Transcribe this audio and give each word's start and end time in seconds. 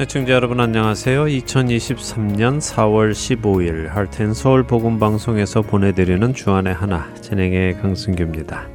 애청자 0.00 0.32
여러분 0.32 0.60
안녕하세요. 0.60 1.26
2023년 1.26 2.56
4월 2.56 3.12
15일 3.12 3.88
할텐 3.88 4.32
서울 4.32 4.62
복음 4.62 4.98
방송에서 4.98 5.60
보내드리는 5.60 6.32
주안의 6.32 6.72
하나 6.72 7.12
진행의 7.16 7.74
강승규입니다. 7.82 8.66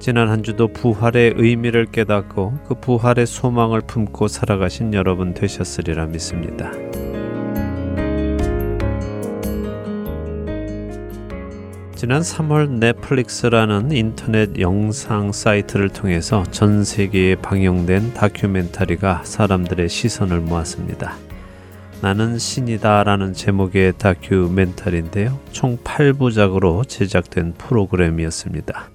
지난 0.00 0.28
한 0.28 0.42
주도 0.42 0.66
부활의 0.66 1.34
의미를 1.36 1.86
깨닫고 1.86 2.58
그 2.66 2.74
부활의 2.74 3.24
소망을 3.24 3.82
품고 3.82 4.26
살아가신 4.26 4.94
여러분 4.94 5.32
되셨으리라 5.32 6.06
믿습니다. 6.06 6.72
지난 11.96 12.20
3월 12.20 12.72
넷플릭스라는 12.72 13.90
인터넷 13.90 14.60
영상 14.60 15.32
사이트를 15.32 15.88
통해서 15.88 16.44
전 16.50 16.84
세계에 16.84 17.36
방영된 17.36 18.12
다큐멘터리가 18.12 19.22
사람들의 19.24 19.88
시선을 19.88 20.40
모았습니다. 20.40 21.16
나는 22.02 22.38
신이다 22.38 23.02
라는 23.04 23.32
제목의 23.32 23.94
다큐멘터리인데요. 23.96 25.40
총 25.52 25.78
8부작으로 25.78 26.86
제작된 26.86 27.54
프로그램이었습니다. 27.54 28.90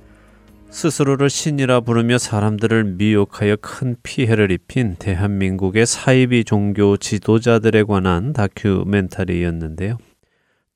스스로를 0.69 1.31
신이라 1.31 1.79
부르며 1.79 2.19
사람들을 2.19 2.83
미혹하여 2.83 3.57
큰 3.61 3.95
피해를 4.03 4.51
입힌 4.51 4.95
대한민국의 4.99 5.87
사이비 5.87 6.43
종교 6.43 6.97
지도자들에 6.97 7.81
관한 7.81 8.31
다큐멘터리였는데요. 8.31 9.97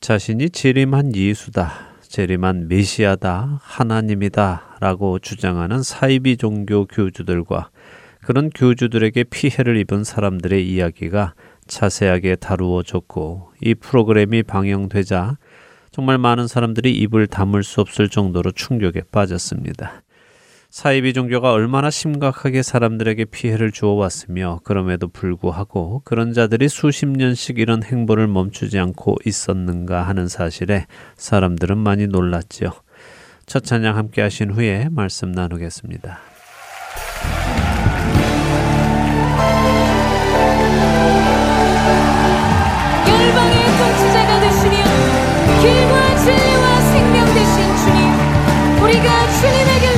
자신이 0.01 0.49
재림한 0.49 1.15
예수다, 1.15 1.94
재림한 2.15 2.69
메시아다, 2.69 3.59
하나님이다 3.61 4.77
라고 4.79 5.19
주장하는 5.19 5.83
사이비 5.83 6.37
종교 6.37 6.85
교주들과 6.85 7.71
그런 8.21 8.49
교주들에게 8.51 9.25
피해를 9.25 9.75
입은 9.75 10.05
사람들의 10.05 10.65
이야기가 10.65 11.33
자세하게 11.67 12.37
다루어졌고 12.37 13.51
이 13.61 13.75
프로그램이 13.75 14.43
방영되자 14.43 15.37
정말 15.91 16.17
많은 16.17 16.47
사람들이 16.47 16.93
입을 16.93 17.27
다물 17.27 17.65
수 17.65 17.81
없을 17.81 18.07
정도로 18.07 18.51
충격에 18.51 19.01
빠졌습니다. 19.11 20.01
사이비 20.75 21.13
종교가 21.13 21.53
얼마나 21.53 21.89
심각하게 21.89 22.61
사람들에게 22.61 23.23
피해를 23.31 23.71
주어왔으며 23.71 24.59
그럼에도 24.65 25.07
불구하고 25.07 26.01
그런 26.03 26.33
자들이 26.33 26.67
수십 26.67 27.05
년씩 27.05 27.59
이런 27.59 27.81
행보를 27.81 28.27
멈추지 28.27 28.77
않고 28.77 29.15
있었는가 29.23 30.01
하는 30.01 30.27
사실에 30.27 30.85
사람들은 31.15 31.77
많이 31.77 32.07
놀랐지요. 32.07 32.73
첫 33.45 33.63
찬양 33.63 33.95
함께 33.95 34.21
하신 34.21 34.51
후에 34.51 34.89
말씀 34.91 35.31
나누겠습니다. 35.31 36.19
진리와 45.61 46.79
생명 46.91 47.25
되신 47.33 47.77
주님 47.77 48.83
우리가 48.83 49.07
주님의 49.39 49.79
길 49.79 49.94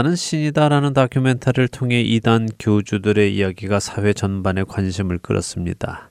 나는 0.00 0.16
신이다라는 0.16 0.94
다큐멘터리를 0.94 1.68
통해 1.68 2.00
이단 2.00 2.48
교주들의 2.58 3.36
이야기가 3.36 3.80
사회 3.80 4.14
전반에 4.14 4.62
관심을 4.62 5.18
끌었습니다. 5.18 6.10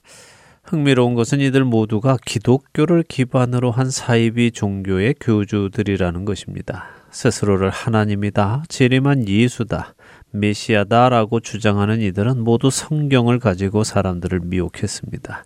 흥미로운 0.62 1.14
것은 1.14 1.40
이들 1.40 1.64
모두가 1.64 2.16
기독교를 2.24 3.02
기반으로 3.02 3.72
한 3.72 3.90
사이비 3.90 4.52
종교의 4.52 5.16
교주들이라는 5.20 6.24
것입니다. 6.24 6.84
스스로를 7.10 7.70
하나님이다, 7.70 8.62
재림한 8.68 9.26
예수다, 9.26 9.94
메시아다라고 10.30 11.40
주장하는 11.40 12.00
이들은 12.00 12.44
모두 12.44 12.70
성경을 12.70 13.40
가지고 13.40 13.82
사람들을 13.82 14.38
미혹했습니다. 14.44 15.42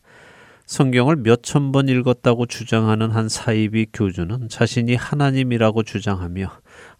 성경을 0.66 1.16
몇천 1.16 1.72
번 1.72 1.88
읽었다고 1.88 2.46
주장하는 2.46 3.10
한 3.10 3.28
사이비 3.30 3.86
교주는 3.92 4.48
자신이 4.50 4.96
하나님이라고 4.96 5.82
주장하며 5.82 6.50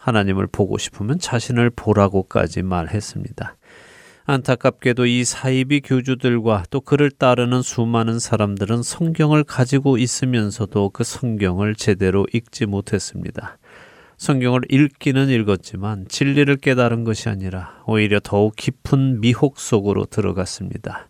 하나님을 0.05 0.47
보고 0.47 0.77
싶으면 0.77 1.19
자신을 1.19 1.71
보라고까지 1.71 2.63
말했습니다. 2.63 3.57
안타깝게도 4.27 5.07
이 5.07 5.25
사이비 5.25 5.81
교주들과 5.81 6.65
또 6.69 6.83
그를 6.83 7.11
따르는 7.11 7.63
수많은 7.63 8.19
사람들은 8.19 8.83
성경을 8.83 9.45
가지고 9.45 9.97
있으면서도 9.97 10.91
그 10.91 11.05
성경을 11.05 11.75
제대로 11.75 12.27
읽지 12.35 12.67
못했습니다. 12.67 13.57
성경을 14.19 14.63
읽기는 14.71 15.31
읽었지만 15.31 16.07
진리를 16.09 16.55
깨달은 16.57 17.05
것이 17.05 17.31
아니라 17.31 17.83
오히려 17.87 18.21
더욱 18.23 18.57
깊은 18.57 19.21
미혹 19.21 19.59
속으로 19.59 20.05
들어갔습니다. 20.05 21.09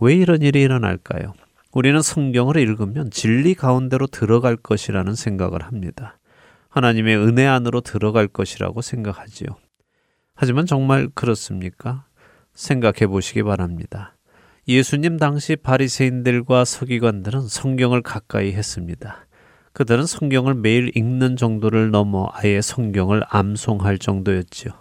왜 0.00 0.14
이런 0.14 0.40
일이 0.40 0.62
일어날까요? 0.62 1.34
우리는 1.72 2.00
성경을 2.00 2.56
읽으면 2.56 3.10
진리 3.10 3.54
가운데로 3.54 4.06
들어갈 4.06 4.56
것이라는 4.56 5.14
생각을 5.14 5.62
합니다. 5.62 6.18
하나님의 6.74 7.16
은혜 7.16 7.46
안으로 7.46 7.82
들어갈 7.82 8.26
것이라고 8.26 8.82
생각하지요. 8.82 9.46
하지만 10.34 10.66
정말 10.66 11.08
그렇습니까? 11.14 12.04
생각해 12.52 13.06
보시기 13.06 13.44
바랍니다. 13.44 14.16
예수님 14.66 15.16
당시 15.16 15.54
바리새인들과 15.54 16.64
서기관들은 16.64 17.42
성경을 17.42 18.02
가까이 18.02 18.52
했습니다. 18.52 19.28
그들은 19.72 20.04
성경을 20.06 20.54
매일 20.54 20.90
읽는 20.96 21.36
정도를 21.36 21.92
넘어 21.92 22.28
아예 22.32 22.60
성경을 22.60 23.22
암송할 23.28 23.98
정도였지요. 23.98 24.72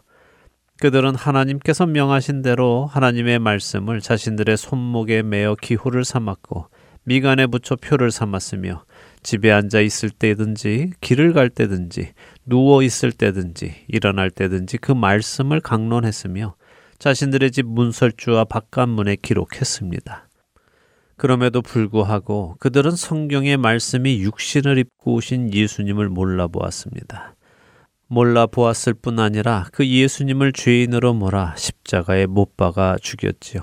그들은 0.80 1.14
하나님께서 1.14 1.86
명하신 1.86 2.42
대로 2.42 2.88
하나님의 2.88 3.38
말씀을 3.38 4.02
자신들의 4.02 4.58
손목에 4.58 5.22
매어 5.22 5.56
기호를 5.62 6.06
삼았고 6.06 6.70
미간에 7.04 7.46
붙여 7.46 7.76
표를 7.76 8.10
삼았으며 8.10 8.84
집에 9.24 9.52
앉아 9.52 9.80
있을 9.80 10.10
때든지 10.10 10.92
길을 11.02 11.34
갈 11.34 11.50
때든지 11.50 12.14
누워 12.46 12.84
있을 12.84 13.12
때든지 13.12 13.86
일어날 13.88 14.30
때든지 14.30 14.78
그 14.78 14.92
말씀을 14.92 15.62
강론했으며 15.62 16.56
자신들의 17.00 17.52
집 17.52 17.66
문설주와 17.66 18.46
바깥문에 18.46 19.18
기록했습니다. 19.22 20.28
그럼에도 21.16 21.62
불구하고 21.62 22.56
그들은 22.60 22.92
성경의 22.92 23.58
말씀이 23.58 24.22
육신을 24.22 24.78
입고 24.78 25.14
오신 25.16 25.54
예수님을 25.54 26.10
몰라보았습니다. 26.10 27.36
몰라보았을 28.08 28.94
뿐 28.94 29.20
아니라 29.20 29.66
그 29.72 29.88
예수님을 29.88 30.54
죄인으로 30.54 31.14
몰아 31.14 31.56
십자가에 31.56 32.26
못 32.26 32.58
박아 32.58 32.98
죽였지요. 33.02 33.62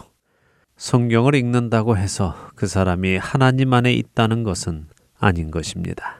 성경을 0.77 1.35
읽는다고 1.35 1.97
해서 1.97 2.35
그 2.55 2.67
사람이 2.67 3.17
하나님 3.17 3.75
안에 3.75 3.93
있다는 3.93 4.43
것은 4.43 4.87
아닌 5.21 5.51
것입니다. 5.51 6.20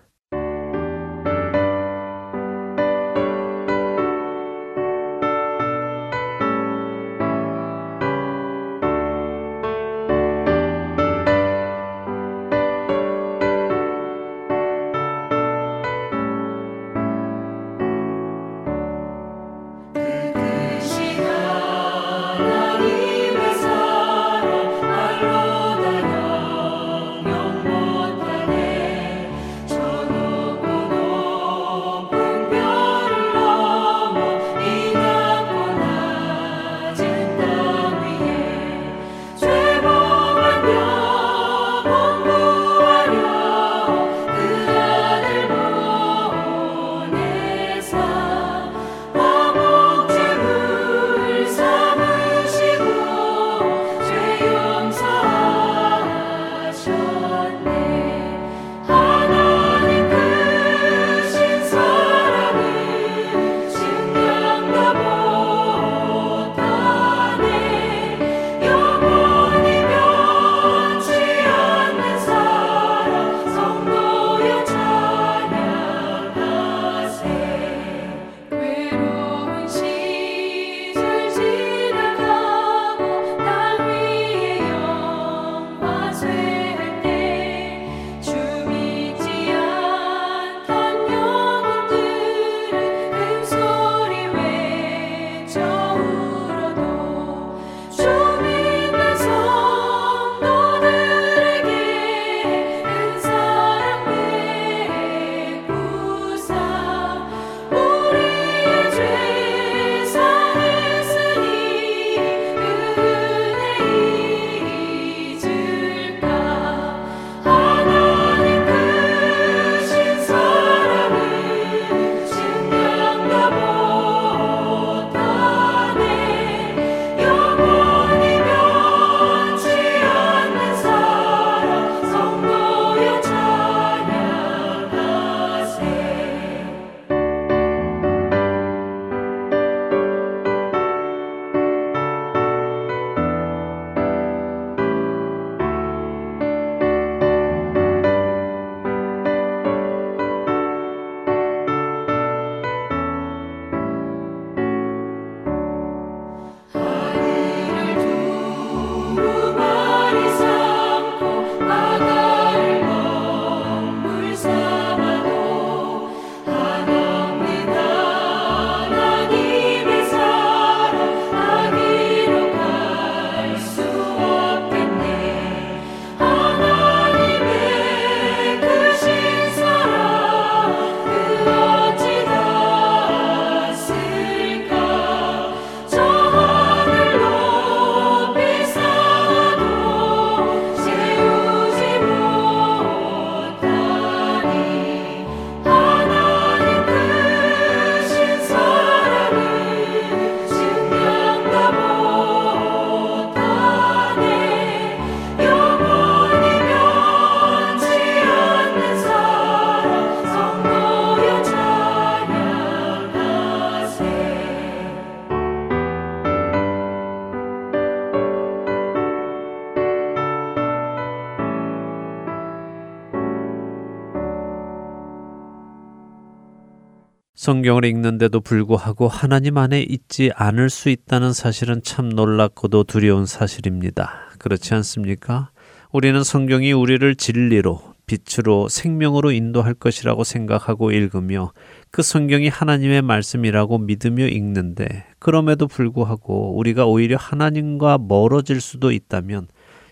성경을 227.41 227.87
읽는데도 227.87 228.43
불구하고 228.43 229.09
하나님 229.09 229.57
안에 229.57 229.81
있지 229.81 230.31
않을 230.35 230.69
수 230.69 230.91
있다는 230.91 231.33
사실은 231.33 231.81
참 231.83 232.11
놀랍고도 232.11 232.85
두려운 232.85 233.25
사실입니다. 233.25 234.13
그렇지 234.39 234.75
않습니까? 234.75 235.49
우리는 235.91 236.23
성경이 236.23 236.73
우리를 236.73 237.15
진리로, 237.15 237.81
빛으로, 238.05 238.69
생명으로 238.69 239.33
인도할 239.33 239.73
것이라고 239.73 240.23
생각하고 240.23 240.91
읽으며 240.91 241.53
그 241.91 242.03
성경이 242.03 242.49
하나님의 242.49 243.01
말씀이라고 243.01 243.79
믿으며 243.79 244.27
읽는데 244.27 245.07
그럼에도 245.19 245.67
불구하고 245.67 246.59
우리가 246.59 246.85
오히려 246.85 247.17
하나님과 247.17 248.01
멀어질 248.07 248.61
수도 248.61 248.93
있다면 248.93 249.49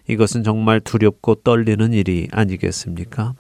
이것은 0.07 0.43
정말 0.43 0.81
두렵고 0.81 1.37
떨리는 1.37 1.95
일이 1.95 2.29
아니겠습니까? 2.31 3.37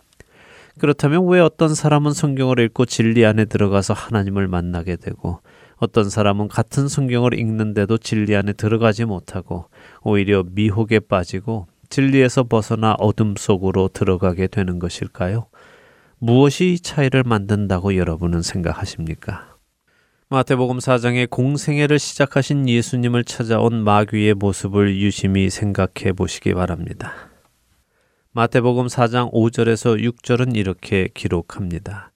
그렇다면 0.78 1.26
왜 1.28 1.40
어떤 1.40 1.74
사람은 1.74 2.12
성경을 2.12 2.60
읽고 2.60 2.86
진리 2.86 3.26
안에 3.26 3.44
들어가서 3.44 3.94
하나님을 3.94 4.48
만나게 4.48 4.96
되고 4.96 5.40
어떤 5.76 6.10
사람은 6.10 6.48
같은 6.48 6.88
성경을 6.88 7.38
읽는데도 7.38 7.98
진리 7.98 8.34
안에 8.34 8.52
들어가지 8.52 9.04
못하고 9.04 9.66
오히려 10.02 10.44
미혹에 10.44 11.00
빠지고 11.00 11.66
진리에서 11.88 12.44
벗어나 12.44 12.94
어둠 12.98 13.34
속으로 13.36 13.88
들어가게 13.88 14.46
되는 14.48 14.78
것일까요? 14.78 15.46
무엇이 16.18 16.72
이 16.72 16.80
차이를 16.80 17.22
만든다고 17.22 17.96
여러분은 17.96 18.42
생각하십니까? 18.42 19.56
마태복음 20.30 20.78
4장의 20.78 21.30
공생애를 21.30 21.98
시작하신 21.98 22.68
예수님을 22.68 23.24
찾아온 23.24 23.82
마귀의 23.82 24.34
모습을 24.34 24.98
유심히 24.98 25.48
생각해 25.48 26.12
보시기 26.14 26.52
바랍니다. 26.52 27.14
마태복음 28.32 28.88
4장 28.88 29.32
5절에서 29.32 30.02
6절은 30.04 30.54
이렇게 30.54 31.08
기록합니다. 31.14 32.12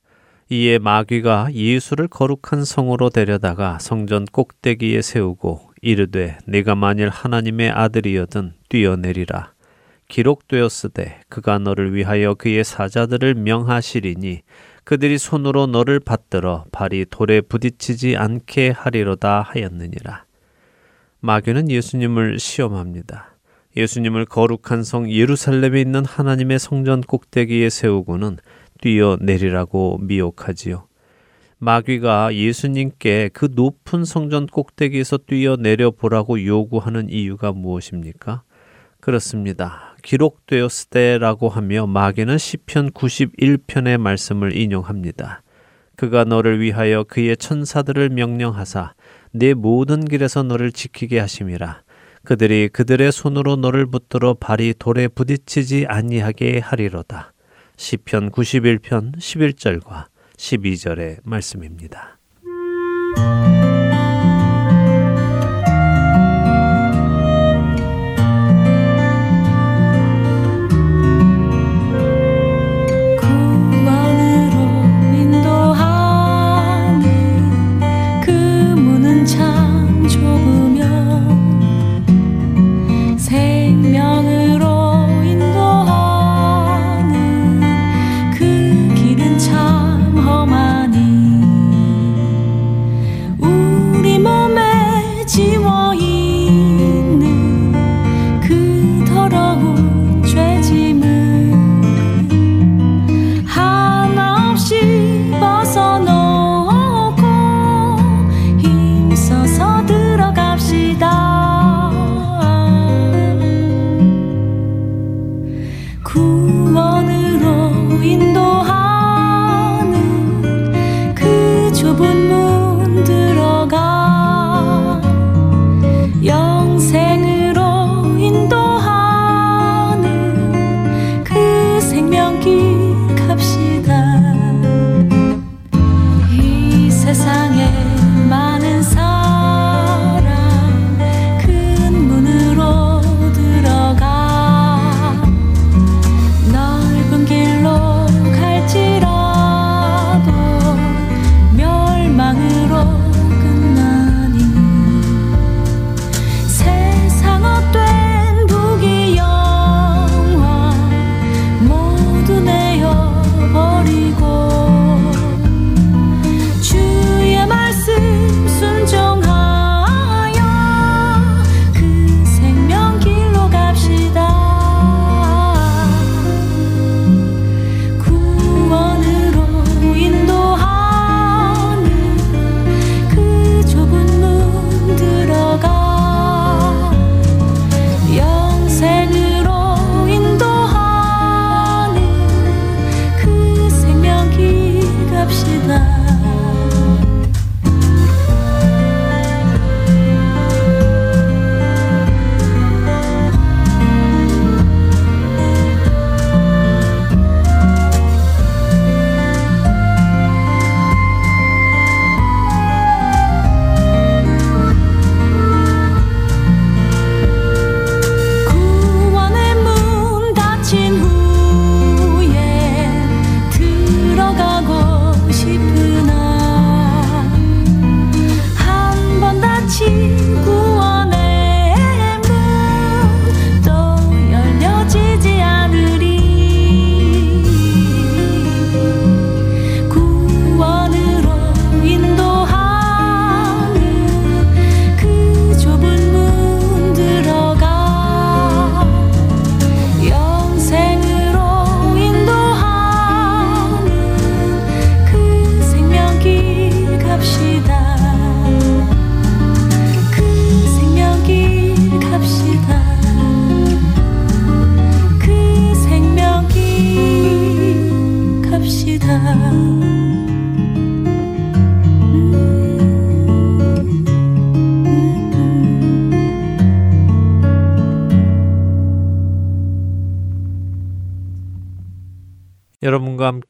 이에 0.51 0.79
마귀가 0.79 1.55
예수를 1.55 2.07
거룩한 2.07 2.67
성으로 2.67 3.09
데려다가 3.09 3.79
성전 3.79 4.27
꼭대기에 4.27 5.01
세우고 5.01 5.71
이르되 5.81 6.37
내가 6.47 6.75
만일 6.75 7.09
하나님의 7.09 7.71
아들이여든 7.71 8.53
뛰어내리라. 8.69 9.55
기록되었으되 10.09 11.23
그가 11.31 11.59
너를 11.59 11.95
위하여 11.95 12.35
그의 12.35 12.63
사자들을 12.63 13.35
명하시리니 13.35 14.43
그들이 14.85 15.17
손으로 15.17 15.67
너를 15.67 15.99
받들어 15.99 16.67
발이 16.73 17.07
돌에 17.09 17.41
부딪히지 17.41 18.19
않게 18.19 18.71
하리로다 18.71 19.41
하였느니라. 19.41 20.27
마귀는 21.21 21.71
예수님을 21.71 22.39
시험합니다. 22.39 23.32
예수님을 23.77 24.27
거룩한 24.27 24.85
성 24.85 25.11
예루살렘에 25.11 25.81
있는 25.81 26.05
하나님의 26.05 26.59
성전 26.59 27.01
꼭대기에 27.01 27.71
세우고는 27.71 28.39
뛰어내리라고 28.81 29.99
미혹하지요. 30.03 30.87
마귀가 31.59 32.35
예수님께 32.35 33.31
그 33.33 33.49
높은 33.53 34.05
성전 34.05 34.47
꼭대기에서 34.47 35.19
뛰어내려 35.19 35.93
보라고 35.93 36.45
요구하는 36.45 37.09
이유가 37.09 37.53
무엇입니까? 37.53 38.43
그렇습니다. 39.01 39.97
기록되었을 40.03 40.91
때라고 40.91 41.49
하며 41.49 41.87
마귀는 41.87 42.39
시편 42.39 42.91
91편의 42.91 43.99
말씀을 43.99 44.57
인용합니다. 44.57 45.43
그가 45.97 46.25
너를 46.25 46.61
위하여 46.61 47.05
그의 47.05 47.37
천사들을 47.37 48.09
명령하사 48.11 48.95
내 49.31 49.55
모든 49.55 50.05
길에서 50.05 50.43
너를 50.43 50.73
지키게 50.73 51.21
하심이라. 51.21 51.83
그들이 52.25 52.69
그들의 52.69 53.11
손으로 53.11 53.57
너를 53.57 53.87
붙들어 53.87 54.35
발이 54.35 54.75
돌에 54.79 55.09
부딪히지 55.09 55.87
아니하게 55.89 56.61
하리로다. 56.61 57.33
시편 57.77 58.31
91편 58.31 59.17
11절과 59.17 60.07
12절의 60.37 61.19
말씀입니다. 61.25 62.19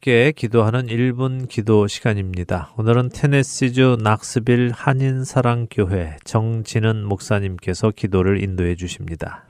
함께 0.03 0.33
기도하는 0.35 0.87
1분 0.87 1.47
기도 1.47 1.87
시간입니다. 1.87 2.73
오늘은 2.75 3.11
테네시주 3.13 3.99
낙스빌 4.03 4.71
한인사랑교회 4.73 6.17
정진은 6.25 7.05
목사님께서 7.05 7.91
기도를 7.95 8.43
인도해 8.43 8.75
주십니다. 8.75 9.45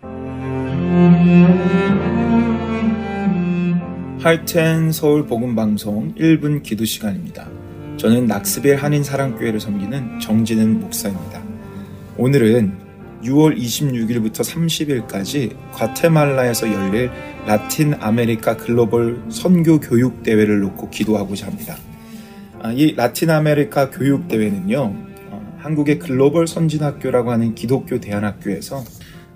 할텐 4.20 4.92
서울 4.92 5.26
복음 5.26 5.56
방송 5.56 6.14
1분 6.14 6.62
기도 6.62 6.86
시간입니다. 6.86 7.50
저는 7.98 8.28
낙스빌 8.28 8.76
한인 8.76 9.04
사랑교회를 9.04 9.60
섬기는 9.60 10.20
정진은 10.20 10.82
목사입니다. 10.82 11.42
오늘은 12.16 12.78
6월 13.24 13.58
26일부터 13.58 14.42
30일까지 15.08 15.56
과테말라에서 15.72 16.72
열릴 16.72 17.10
라틴 17.46 17.94
아메리카 18.00 18.56
글로벌 18.56 19.22
선교 19.30 19.82
교육 19.82 20.24
대회를 20.24 20.62
놓고 20.62 20.90
기도하고자 20.90 21.48
합니다. 21.48 21.76
아, 22.62 22.72
이 22.72 22.96
라틴 22.96 23.32
아메리카 23.32 23.90
교육 23.90 24.30
대회는요, 24.30 24.82
어, 25.30 25.58
한국의 25.60 26.00
글로벌 26.00 26.48
선진학교라고 26.48 27.32
하는 27.32 27.54
기독교 27.54 28.00
대안학교에서 28.00 28.78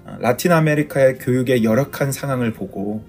어, 0.06 0.18
라틴 0.22 0.54
아메리카의 0.54 1.18
교육의 1.18 1.66
열악한 1.66 2.14
상황을 2.14 2.54
보고 2.54 3.04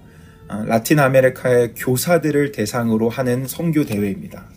어, 0.49 0.65
라틴 0.65 0.99
아메리카의 0.99 1.75
교사들을 1.75 2.51
대상으로 2.51 3.07
하는 3.07 3.47
선교 3.47 3.85
대회입니다. 3.85 4.49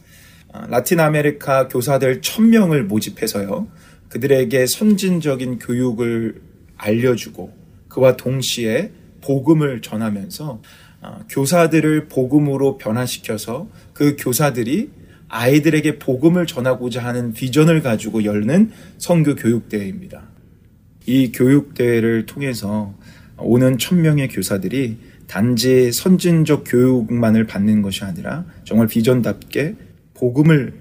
라틴 0.68 1.00
아메리카 1.00 1.68
교사들 1.68 2.20
1000명을 2.20 2.82
모집해서요. 2.82 3.68
그들에게 4.08 4.66
선진적인 4.66 5.60
교육을 5.60 6.42
알려주고 6.76 7.52
그와 7.88 8.16
동시에 8.16 8.90
복음을 9.22 9.80
전하면서 9.80 10.62
어, 11.02 11.18
교사들을 11.28 12.08
복음으로 12.08 12.78
변화시켜서 12.78 13.68
그 13.92 14.16
교사들이 14.18 14.90
아이들에게 15.28 15.98
복음을 15.98 16.46
전하고자 16.46 17.02
하는 17.02 17.32
비전을 17.32 17.82
가지고 17.82 18.24
열는 18.24 18.70
선교 18.98 19.34
교육 19.34 19.68
대회입니다. 19.68 20.24
이 21.06 21.32
교육 21.32 21.74
대회를 21.74 22.26
통해서 22.26 22.94
오는 23.38 23.78
천명의 23.78 24.28
교사들이 24.28 24.98
단지 25.26 25.90
선진적 25.90 26.64
교육만을 26.66 27.46
받는 27.46 27.80
것이 27.82 28.04
아니라 28.04 28.44
정말 28.64 28.86
비전답게 28.86 29.74
복음을 30.14 30.74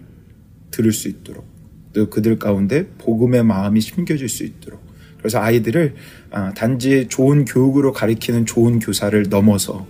들을 0.70 0.92
수 0.92 1.08
있도록 1.08 1.46
또 1.94 2.10
그들 2.10 2.38
가운데 2.38 2.88
복음의 2.98 3.44
마음이 3.44 3.82
심겨질 3.82 4.28
수 4.30 4.44
있도록 4.44 4.81
그래서 5.22 5.40
아이들을 5.40 5.96
아, 6.32 6.54
단지 6.54 7.08
좋은 7.08 7.46
교육으로 7.46 7.94
가리키는 7.94 8.46
좋은 8.46 8.80
교사를 8.80 9.24
넘어서 9.30 9.86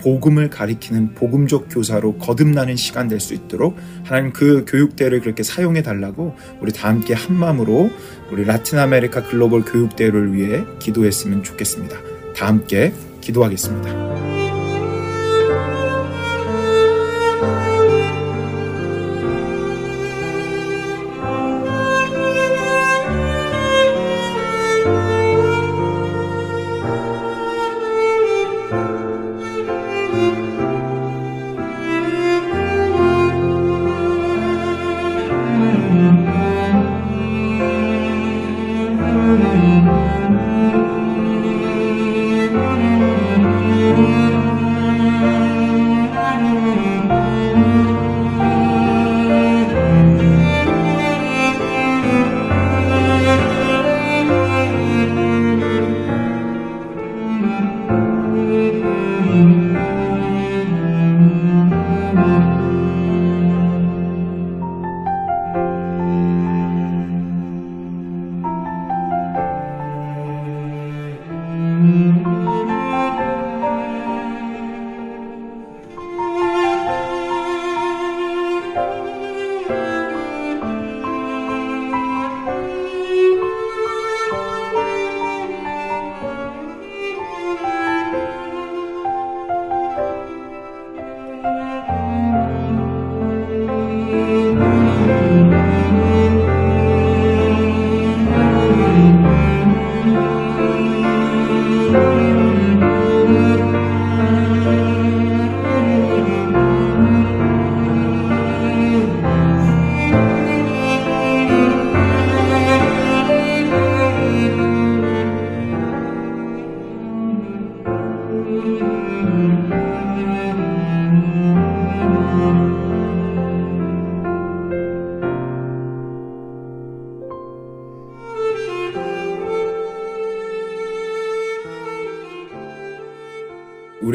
복음을 0.00 0.48
가리키는 0.48 1.14
복음적 1.14 1.66
교사로 1.70 2.14
거듭나는 2.16 2.76
시간 2.76 3.06
될 3.06 3.20
수 3.20 3.34
있도록 3.34 3.76
하나님 4.02 4.32
그 4.32 4.64
교육대회를 4.66 5.20
그렇게 5.20 5.42
사용해 5.42 5.82
달라고 5.82 6.34
우리 6.60 6.72
다 6.72 6.88
함께 6.88 7.12
한 7.12 7.36
마음으로 7.36 7.90
우리 8.32 8.44
라틴 8.44 8.78
아메리카 8.78 9.24
글로벌 9.24 9.62
교육대회를 9.62 10.32
위해 10.32 10.64
기도했으면 10.78 11.42
좋겠습니다. 11.42 11.96
다 12.34 12.46
함께 12.46 12.94
기도하겠습니다. 13.20 14.39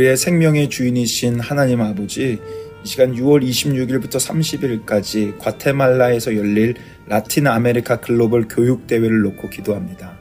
우리의 0.06 0.18
생명의 0.18 0.70
주인이신 0.70 1.40
하나님 1.40 1.82
아버지, 1.82 2.40
이 2.84 2.88
시간 2.88 3.16
6월 3.16 3.44
26일부터 3.44 4.18
30일까지 4.86 5.40
과테말라에서 5.40 6.36
열릴 6.36 6.76
라틴 7.08 7.48
아메리카 7.48 8.00
글로벌 8.00 8.48
교육 8.48 8.86
대회를 8.86 9.22
놓고 9.24 9.50
기도합니다. 9.50 10.16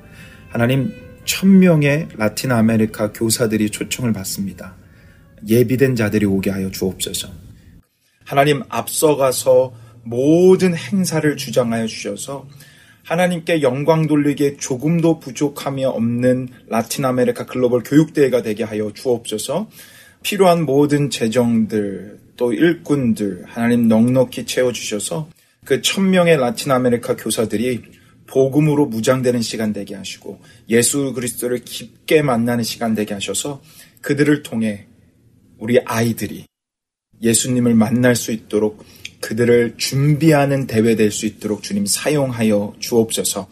하나님, 0.48 0.90
천명의 1.26 2.08
라틴 2.16 2.52
아메리카 2.52 3.12
교사들이 3.12 3.68
초청을 3.68 4.14
받습니다. 4.14 4.74
예비된 5.46 5.96
자들이 5.96 6.24
오게 6.24 6.50
하여 6.50 6.70
주옵소서. 6.70 7.28
하나님 8.24 8.62
앞서가서 8.70 9.74
모든 10.02 10.74
행사를 10.74 11.36
주장하여 11.36 11.86
주셔서 11.86 12.48
하나님께 13.04 13.60
영광 13.60 14.06
돌리기에 14.06 14.56
조금도 14.56 15.20
부족함이 15.20 15.84
없는 15.84 16.48
라틴 16.68 17.04
아메리카 17.04 17.44
글로벌 17.44 17.82
교육대회가 17.82 18.42
되게 18.42 18.64
하여 18.64 18.90
주옵소서. 18.92 19.68
필요한 20.22 20.64
모든 20.64 21.10
재정들 21.10 22.18
또 22.36 22.52
일꾼들 22.52 23.44
하나님 23.46 23.88
넉넉히 23.88 24.46
채워주셔서 24.46 25.28
그 25.66 25.82
천명의 25.82 26.38
라틴 26.38 26.72
아메리카 26.72 27.14
교사들이 27.16 27.82
복음으로 28.26 28.86
무장되는 28.86 29.42
시간 29.42 29.74
되게 29.74 29.94
하시고 29.94 30.40
예수 30.70 31.12
그리스도를 31.12 31.58
깊게 31.58 32.22
만나는 32.22 32.64
시간 32.64 32.94
되게 32.94 33.12
하셔서 33.12 33.62
그들을 34.00 34.42
통해 34.42 34.86
우리 35.58 35.78
아이들이 35.84 36.46
예수님을 37.22 37.74
만날 37.74 38.16
수 38.16 38.32
있도록 38.32 38.82
그들을 39.24 39.74
준비하는 39.78 40.66
대회 40.66 40.96
될 40.96 41.10
수 41.10 41.24
있도록 41.24 41.62
주님 41.62 41.86
사용하여 41.86 42.74
주옵소서. 42.78 43.48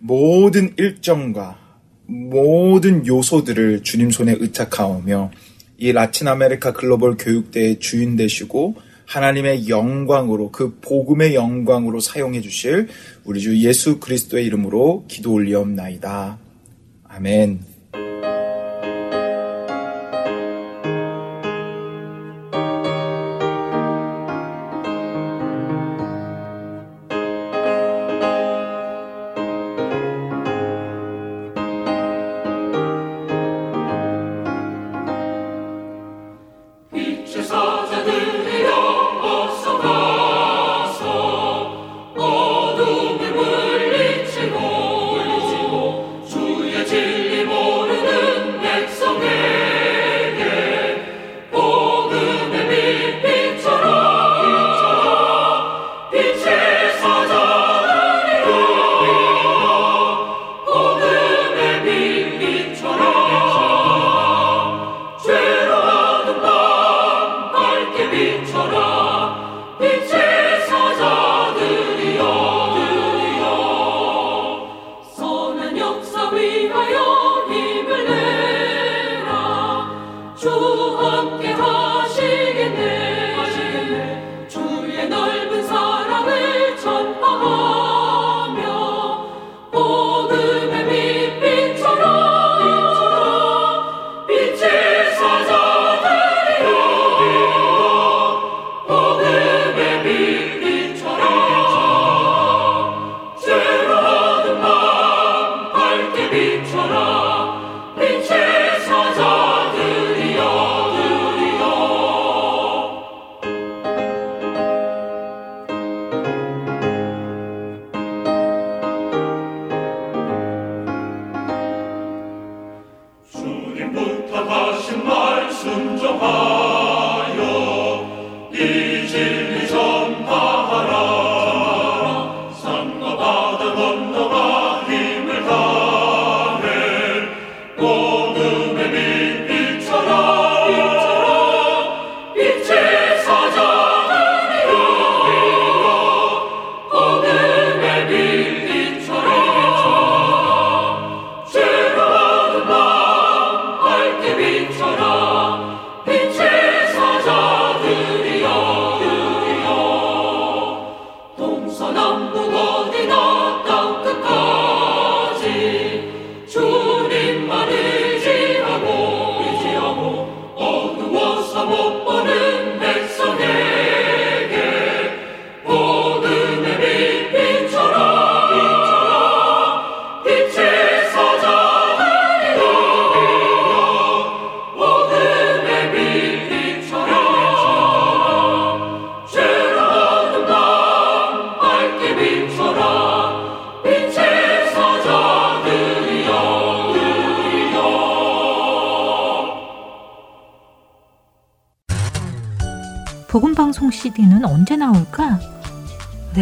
모든 0.00 0.74
일정과 0.76 1.58
모든 2.06 3.06
요소들을 3.06 3.82
주님 3.84 4.10
손에 4.10 4.36
의탁하오며 4.38 5.30
이 5.78 5.92
라틴 5.92 6.26
아메리카 6.26 6.72
글로벌 6.72 7.16
교육대회의 7.16 7.78
주인 7.78 8.16
되시고 8.16 8.76
하나님의 9.04 9.68
영광으로 9.68 10.50
그 10.50 10.78
복음의 10.80 11.36
영광으로 11.36 12.00
사용해 12.00 12.40
주실 12.40 12.88
우리 13.24 13.40
주 13.40 13.56
예수 13.58 14.00
그리스도의 14.00 14.44
이름으로 14.46 15.04
기도 15.06 15.32
올리옵나이다. 15.32 16.38
아멘. 17.04 17.75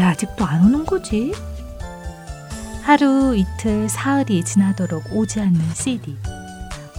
아직도 0.04 0.44
안 0.44 0.64
오는 0.64 0.84
거지? 0.84 1.32
하루, 2.82 3.34
이틀, 3.34 3.88
사흘이 3.88 4.44
지나도록 4.44 5.04
오지 5.10 5.40
않는 5.40 5.74
CD. 5.74 6.16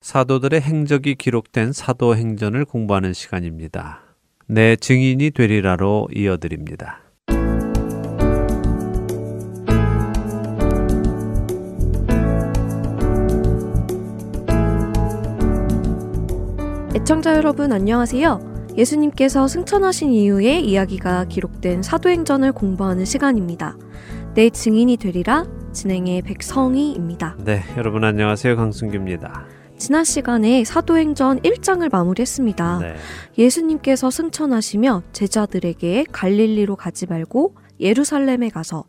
사도들의 0.00 0.60
행적이 0.60 1.14
기록된 1.14 1.72
사도행전을 1.72 2.64
공부하는 2.64 3.12
시간입니다. 3.12 4.00
내 4.46 4.76
증인이 4.76 5.30
되리라로 5.30 6.08
이어드립니다. 6.14 7.00
애청자 16.94 17.34
여러분 17.36 17.72
안녕하세요. 17.72 18.51
예수님께서 18.76 19.48
승천하신 19.48 20.12
이후의 20.12 20.66
이야기가 20.66 21.26
기록된 21.26 21.82
사도행전을 21.82 22.52
공부하는 22.52 23.04
시간입니다. 23.04 23.76
내 24.34 24.48
증인이 24.48 24.96
되리라 24.96 25.44
진행의 25.72 26.22
백성희입니다. 26.22 27.36
네, 27.44 27.62
여러분 27.76 28.04
안녕하세요. 28.04 28.56
강승규입니다. 28.56 29.46
지난 29.76 30.04
시간에 30.04 30.64
사도행전 30.64 31.40
1장을 31.40 31.90
마무리했습니다. 31.90 32.78
네, 32.78 32.94
예수님께서 33.36 34.10
승천하시며 34.10 35.02
제자들에게 35.12 36.06
갈릴리로 36.12 36.76
가지 36.76 37.06
말고 37.06 37.56
예루살렘에 37.80 38.48
가서 38.48 38.84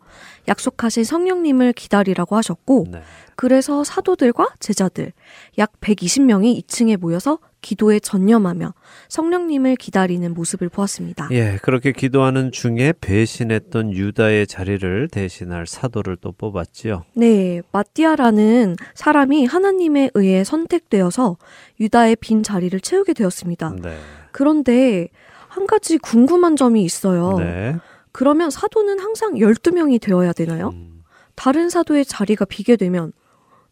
약속하신 0.46 1.04
성령님을 1.04 1.72
기다리라고 1.72 2.36
하셨고 2.36 2.86
네. 2.90 3.02
그래서 3.34 3.82
사도들과 3.82 4.54
제자들 4.60 5.12
약 5.58 5.72
120명이 5.80 6.64
2층에 6.64 6.96
모여서 6.96 7.38
기도에 7.64 7.98
전념하며 7.98 8.74
성령님을 9.08 9.76
기다리는 9.76 10.34
모습을 10.34 10.68
보았습니다. 10.68 11.28
예, 11.32 11.58
그렇게 11.62 11.92
기도하는 11.92 12.52
중에 12.52 12.92
배신했던 13.00 13.92
유다의 13.92 14.46
자리를 14.46 15.08
대신할 15.08 15.66
사도를 15.66 16.18
또 16.20 16.32
뽑았지요. 16.32 17.04
네, 17.14 17.62
마띠아라는 17.72 18.76
사람이 18.94 19.46
하나님에 19.46 20.10
의해 20.12 20.44
선택되어서 20.44 21.38
유다의 21.80 22.16
빈 22.16 22.42
자리를 22.42 22.78
채우게 22.80 23.14
되었습니다. 23.14 23.76
네. 23.82 23.96
그런데 24.30 25.08
한 25.48 25.66
가지 25.66 25.96
궁금한 25.96 26.56
점이 26.56 26.84
있어요. 26.84 27.38
네. 27.38 27.76
그러면 28.12 28.50
사도는 28.50 28.98
항상 28.98 29.34
12명이 29.34 30.02
되어야 30.02 30.34
되나요? 30.34 30.68
음, 30.74 31.02
다른 31.34 31.70
사도의 31.70 32.04
자리가 32.04 32.44
비게 32.44 32.76
되면 32.76 33.12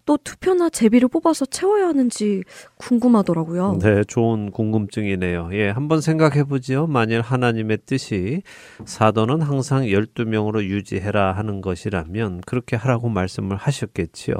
또 0.04 0.16
투표나 0.16 0.68
제비를 0.68 1.08
뽑아서 1.08 1.46
채워야 1.46 1.88
하는지 1.88 2.42
궁금하더라고요. 2.76 3.78
네, 3.80 4.04
좋은 4.04 4.50
궁금증이네요. 4.50 5.50
예, 5.52 5.70
한번 5.70 6.00
생각해 6.00 6.44
보지요. 6.44 6.86
만일 6.86 7.20
하나님의 7.20 7.78
뜻이 7.86 8.42
사도는 8.84 9.42
항상 9.42 9.84
12명으로 9.84 10.62
유지해라 10.64 11.32
하는 11.32 11.60
것이라면 11.60 12.42
그렇게 12.46 12.76
하라고 12.76 13.08
말씀을 13.08 13.56
하셨겠지요. 13.56 14.34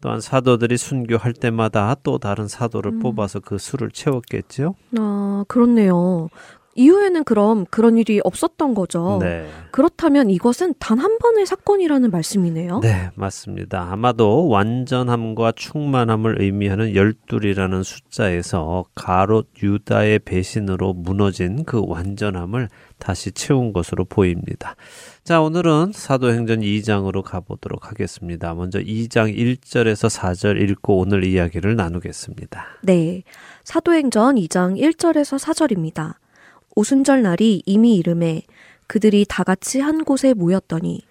또한 0.00 0.20
사도들이 0.20 0.76
순교할 0.76 1.32
때마다 1.32 1.96
또 2.02 2.18
다른 2.18 2.46
사도를 2.46 2.92
음. 2.92 2.98
뽑아서 3.00 3.40
그 3.40 3.58
수를 3.58 3.90
채웠겠지요. 3.90 4.74
아, 4.98 5.44
그렇네요. 5.48 6.28
이후에는 6.78 7.24
그럼 7.24 7.66
그런 7.70 7.98
일이 7.98 8.20
없었던 8.22 8.74
거죠. 8.74 9.18
네. 9.20 9.46
그렇다면 9.72 10.30
이것은 10.30 10.74
단 10.78 10.98
한 10.98 11.18
번의 11.18 11.46
사건이라는 11.46 12.10
말씀이네요. 12.10 12.80
네, 12.80 13.10
맞습니다. 13.14 13.88
아마도 13.92 14.48
완전함과 14.48 15.52
충만함을 15.52 16.42
의미하는 16.42 16.94
열둘이라는 16.94 17.82
숫자에서 17.82 18.84
가롯 18.94 19.48
유다의 19.62 20.20
배신으로 20.20 20.92
무너진 20.94 21.64
그 21.64 21.82
완전함을 21.86 22.68
다시 22.98 23.30
채운 23.32 23.72
것으로 23.72 24.04
보입니다. 24.04 24.74
자, 25.22 25.40
오늘은 25.40 25.92
사도행전 25.94 26.60
2장으로 26.60 27.22
가보도록 27.22 27.90
하겠습니다. 27.90 28.54
먼저 28.54 28.80
2장 28.80 29.34
1절에서 29.34 30.10
4절 30.10 30.60
읽고 30.62 30.98
오늘 30.98 31.24
이야기를 31.24 31.76
나누겠습니다. 31.76 32.66
네. 32.82 33.22
사도행전 33.64 34.34
2장 34.34 34.76
1절에서 34.80 35.38
4절입니다. 35.38 36.14
오순절 36.78 37.22
날이 37.22 37.60
이미 37.66 37.96
이름에 37.96 38.42
그들이 38.86 39.26
다 39.28 39.42
같이 39.42 39.80
한 39.80 40.04
곳에 40.04 40.32
모였더니 40.32 41.02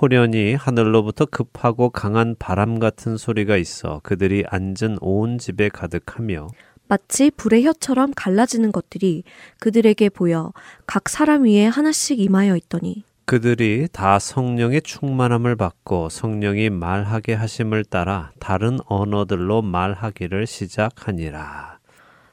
호련히 0.00 0.54
하늘로부터 0.54 1.26
급하고 1.26 1.90
강한 1.90 2.36
바람 2.38 2.78
같은 2.78 3.16
소리가 3.16 3.56
있어 3.56 3.98
그들이 4.04 4.44
앉은 4.48 4.98
온 5.00 5.38
집에 5.38 5.68
가득하며 5.68 6.46
마치 6.86 7.32
불의 7.32 7.64
혀처럼 7.64 8.12
갈라지는 8.14 8.70
것들이 8.70 9.24
그들에게 9.58 10.10
보여 10.10 10.52
각 10.86 11.08
사람 11.08 11.42
위에 11.42 11.66
하나씩 11.66 12.20
임하여 12.20 12.54
있더니 12.54 13.02
그들이 13.24 13.88
다 13.90 14.20
성령의 14.20 14.82
충만함을 14.82 15.56
받고 15.56 16.08
성령이 16.08 16.70
말하게 16.70 17.34
하심을 17.34 17.84
따라 17.84 18.30
다른 18.38 18.78
언어들로 18.86 19.62
말하기를 19.62 20.46
시작하니라. 20.46 21.75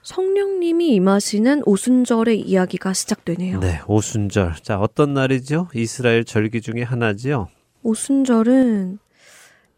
성령님이 0.03 0.95
임하시는 0.95 1.63
오순절의 1.65 2.41
이야기가 2.41 2.93
시작되네요. 2.93 3.59
네, 3.61 3.79
오순절. 3.87 4.55
자, 4.61 4.79
어떤 4.79 5.13
날이죠? 5.13 5.69
이스라엘 5.73 6.23
절기 6.25 6.61
중에 6.61 6.83
하나지요. 6.83 7.47
오순절은 7.83 8.99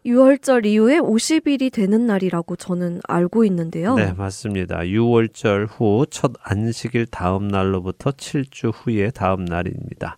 유월절 0.04 0.66
이후에 0.66 0.98
50일이 0.98 1.72
되는 1.72 2.06
날이라고 2.06 2.56
저는 2.56 3.00
알고 3.08 3.44
있는데요. 3.44 3.94
네, 3.96 4.12
맞습니다. 4.12 4.78
유월절 4.80 5.66
후 5.68 6.06
첫 6.10 6.32
안식일 6.42 7.06
다음 7.06 7.48
날로부터 7.48 8.10
7주 8.10 8.72
후의 8.74 9.12
다음 9.12 9.44
날입니다. 9.44 10.16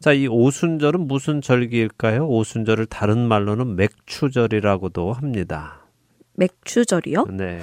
자, 0.00 0.12
이 0.12 0.26
오순절은 0.26 1.06
무슨 1.06 1.40
절기일까요? 1.40 2.26
오순절을 2.28 2.86
다른 2.86 3.26
말로는 3.26 3.76
맥추절이라고도 3.76 5.12
합니다. 5.12 5.86
맥추절이요? 6.34 7.26
네. 7.32 7.60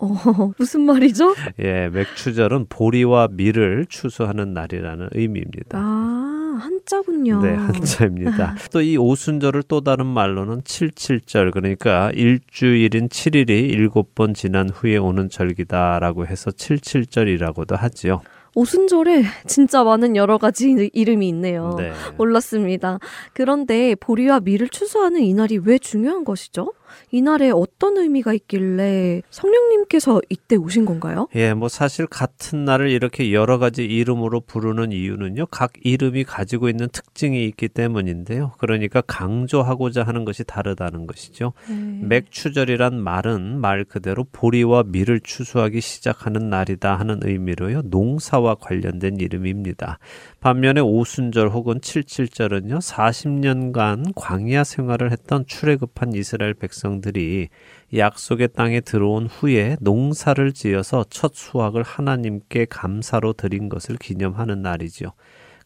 어, 0.00 0.08
무슨 0.58 0.80
말이죠? 0.82 1.34
예, 1.60 1.88
맥추절은 1.92 2.66
보리와 2.68 3.28
밀을 3.32 3.86
추수하는 3.88 4.54
날이라는 4.54 5.10
의미입니다. 5.12 5.78
아, 5.78 6.58
한자군요. 6.60 7.40
네, 7.42 7.54
한자입니다. 7.54 8.56
또 8.72 8.80
이 8.80 8.96
오순절을 8.96 9.64
또 9.68 9.82
다른 9.82 10.06
말로는 10.06 10.62
칠칠절, 10.64 11.50
그러니까 11.50 12.10
일주일인 12.14 13.08
7일이 13.08 13.50
일곱 13.70 14.14
번 14.14 14.32
지난 14.34 14.68
후에 14.70 14.96
오는 14.96 15.28
절기다라고 15.28 16.26
해서 16.26 16.50
칠칠절이라고도 16.50 17.76
하지요. 17.76 18.22
오순절에 18.56 19.22
진짜 19.46 19.84
많은 19.84 20.16
여러 20.16 20.36
가지 20.38 20.90
이름이 20.92 21.28
있네요. 21.28 21.76
네. 21.78 21.92
몰랐습니다. 22.16 22.98
그런데 23.32 23.94
보리와 23.94 24.40
밀을 24.40 24.68
추수하는 24.70 25.20
이날이 25.20 25.58
왜 25.62 25.78
중요한 25.78 26.24
것이죠? 26.24 26.72
이 27.10 27.22
날에 27.22 27.50
어떤 27.50 27.96
의미가 27.96 28.32
있길래 28.34 29.22
성령님께서 29.30 30.20
이때 30.28 30.56
오신 30.56 30.84
건가요? 30.84 31.28
예, 31.34 31.54
뭐 31.54 31.68
사실 31.68 32.06
같은 32.06 32.64
날을 32.64 32.88
이렇게 32.90 33.32
여러 33.32 33.58
가지 33.58 33.84
이름으로 33.84 34.40
부르는 34.40 34.92
이유는요, 34.92 35.46
각 35.50 35.72
이름이 35.82 36.24
가지고 36.24 36.68
있는 36.68 36.88
특징이 36.88 37.44
있기 37.46 37.68
때문인데요. 37.68 38.52
그러니까 38.58 39.00
강조하고자 39.02 40.02
하는 40.04 40.24
것이 40.24 40.44
다르다는 40.44 41.06
것이죠. 41.06 41.52
네. 41.68 42.00
맥추절이란 42.02 43.00
말은 43.00 43.60
말 43.60 43.84
그대로 43.84 44.24
보리와 44.32 44.84
밀을 44.86 45.20
추수하기 45.20 45.80
시작하는 45.80 46.48
날이다 46.48 46.96
하는 46.96 47.20
의미로요. 47.22 47.82
농사와 47.84 48.56
관련된 48.56 49.16
이름입니다. 49.18 49.98
반면에 50.40 50.80
오순절 50.80 51.50
혹은 51.50 51.80
칠칠절은요. 51.80 52.78
40년간 52.78 54.12
광야 54.14 54.64
생활을 54.64 55.12
했던 55.12 55.44
출애굽한 55.46 56.14
이스라엘 56.14 56.54
백성 56.54 56.79
들이 57.00 57.48
약속의 57.94 58.48
땅에 58.54 58.80
들어온 58.80 59.26
후에 59.26 59.76
농사를 59.80 60.52
지어서 60.52 61.04
첫 61.10 61.34
수확을 61.34 61.82
하나님께 61.82 62.66
감사로 62.66 63.34
드린 63.34 63.68
것을 63.68 63.96
기념하는 63.96 64.62
날이지요. 64.62 65.12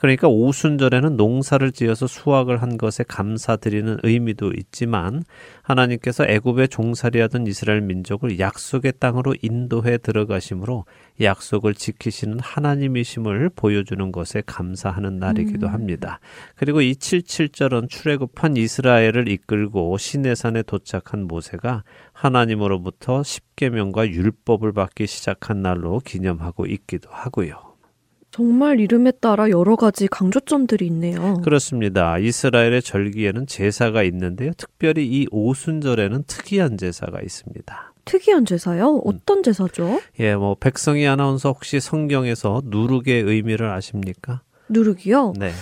그러니까 0.05 0.29
오순절에는 0.29 1.17
농사를 1.17 1.73
지어서 1.73 2.07
수확을 2.07 2.61
한 2.61 2.77
것에 2.77 3.05
감사드리는 3.09 4.01
의미도 4.03 4.53
있지만 4.53 5.25
하나님께서 5.63 6.27
애굽에 6.27 6.67
종살이하던 6.67 7.47
이스라엘 7.47 7.81
민족을 7.81 8.39
약속의 8.39 8.93
땅으로 8.99 9.35
인도해 9.41 9.97
들어가심으로 9.97 10.85
약속을 11.23 11.73
지키시는 11.73 12.39
하나님이심을 12.41 13.53
보여주는 13.57 14.13
것에 14.13 14.43
감사하는 14.45 15.21
날이기도 15.21 15.69
합니다. 15.69 16.21
그리고 16.55 16.83
이 16.83 16.93
77절은 16.93 17.89
출애굽한 17.89 18.59
이스라엘을 18.59 19.29
이끌고 19.29 19.97
시내산에 19.97 20.65
도착한 20.65 21.27
모세가 21.27 21.83
하나님으로부터 22.13 23.23
십계명과 23.23 24.09
율법을 24.09 24.75
받기 24.75 25.07
시작한 25.07 25.63
날로 25.63 26.03
기념하고 26.05 26.67
있기도 26.67 27.09
하고요. 27.11 27.74
정말 28.35 28.81
이름에 28.81 29.13
따라 29.13 29.49
여러 29.49 29.77
가지 29.77 30.09
강조점들이 30.09 30.85
있네요. 30.87 31.41
그렇습니다. 31.45 32.19
이스라엘의 32.19 32.83
절기에는 32.83 33.47
제사가 33.47 34.03
있는데요. 34.03 34.51
특별히 34.57 35.07
이 35.07 35.29
오순절에는 35.31 36.25
특이한 36.27 36.77
제사가 36.77 37.21
있습니다. 37.23 37.93
특이한 38.05 38.45
제사요? 38.45 39.01
어떤 39.05 39.45
제사죠? 39.45 40.01
예, 40.19 40.35
뭐 40.35 40.57
백성이 40.59 41.07
아나운서 41.07 41.53
혹시 41.53 41.79
성경에서 41.79 42.63
누룩의 42.65 43.23
의미를 43.23 43.71
아십니까? 43.71 44.43
누룩이요? 44.69 45.35
네. 45.39 45.53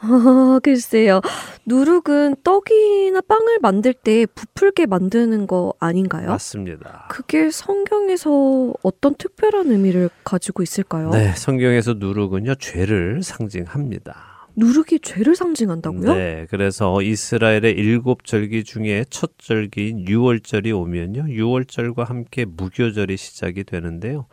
아, 0.00 0.60
글쎄요. 0.62 1.20
누룩은 1.66 2.36
떡이나 2.44 3.20
빵을 3.22 3.58
만들 3.60 3.92
때 3.92 4.26
부풀게 4.26 4.86
만드는 4.86 5.46
거 5.46 5.74
아닌가요? 5.80 6.28
맞습니다. 6.28 7.06
그게 7.10 7.50
성경에서 7.50 8.74
어떤 8.82 9.14
특별한 9.14 9.70
의미를 9.70 10.10
가지고 10.24 10.62
있을까요? 10.62 11.10
네, 11.10 11.32
성경에서 11.34 11.94
누룩은요, 11.94 12.56
죄를 12.56 13.22
상징합니다. 13.22 14.36
누룩이 14.58 15.00
죄를 15.02 15.36
상징한다고요? 15.36 16.14
네, 16.14 16.46
그래서 16.50 17.02
이스라엘의 17.02 17.72
일곱 17.72 18.24
절기 18.24 18.64
중에 18.64 19.04
첫 19.10 19.32
절기인 19.38 20.06
6월절이 20.06 20.74
오면요, 20.74 21.24
6월절과 21.24 22.06
함께 22.06 22.46
무교절이 22.46 23.16
시작이 23.18 23.64
되는데요. 23.64 24.26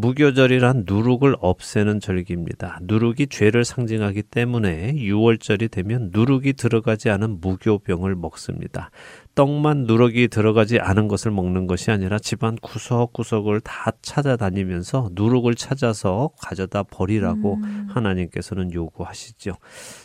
무교절이란 0.00 0.84
누룩을 0.86 1.34
없애는 1.40 1.98
절기입니다. 1.98 2.78
누룩이 2.82 3.26
죄를 3.28 3.64
상징하기 3.64 4.22
때문에 4.22 4.94
6월절이 4.94 5.72
되면 5.72 6.10
누룩이 6.12 6.52
들어가지 6.52 7.10
않은 7.10 7.40
무교병을 7.40 8.14
먹습니다. 8.14 8.90
떡만 9.34 9.84
누룩이 9.84 10.28
들어가지 10.28 10.78
않은 10.78 11.08
것을 11.08 11.32
먹는 11.32 11.66
것이 11.66 11.90
아니라 11.90 12.18
집안 12.18 12.56
구석구석을 12.56 13.60
다 13.60 13.90
찾아다니면서 14.02 15.10
누룩을 15.14 15.56
찾아서 15.56 16.30
가져다 16.40 16.84
버리라고 16.84 17.58
하나님께서는 17.88 18.72
요구하시죠. 18.72 19.56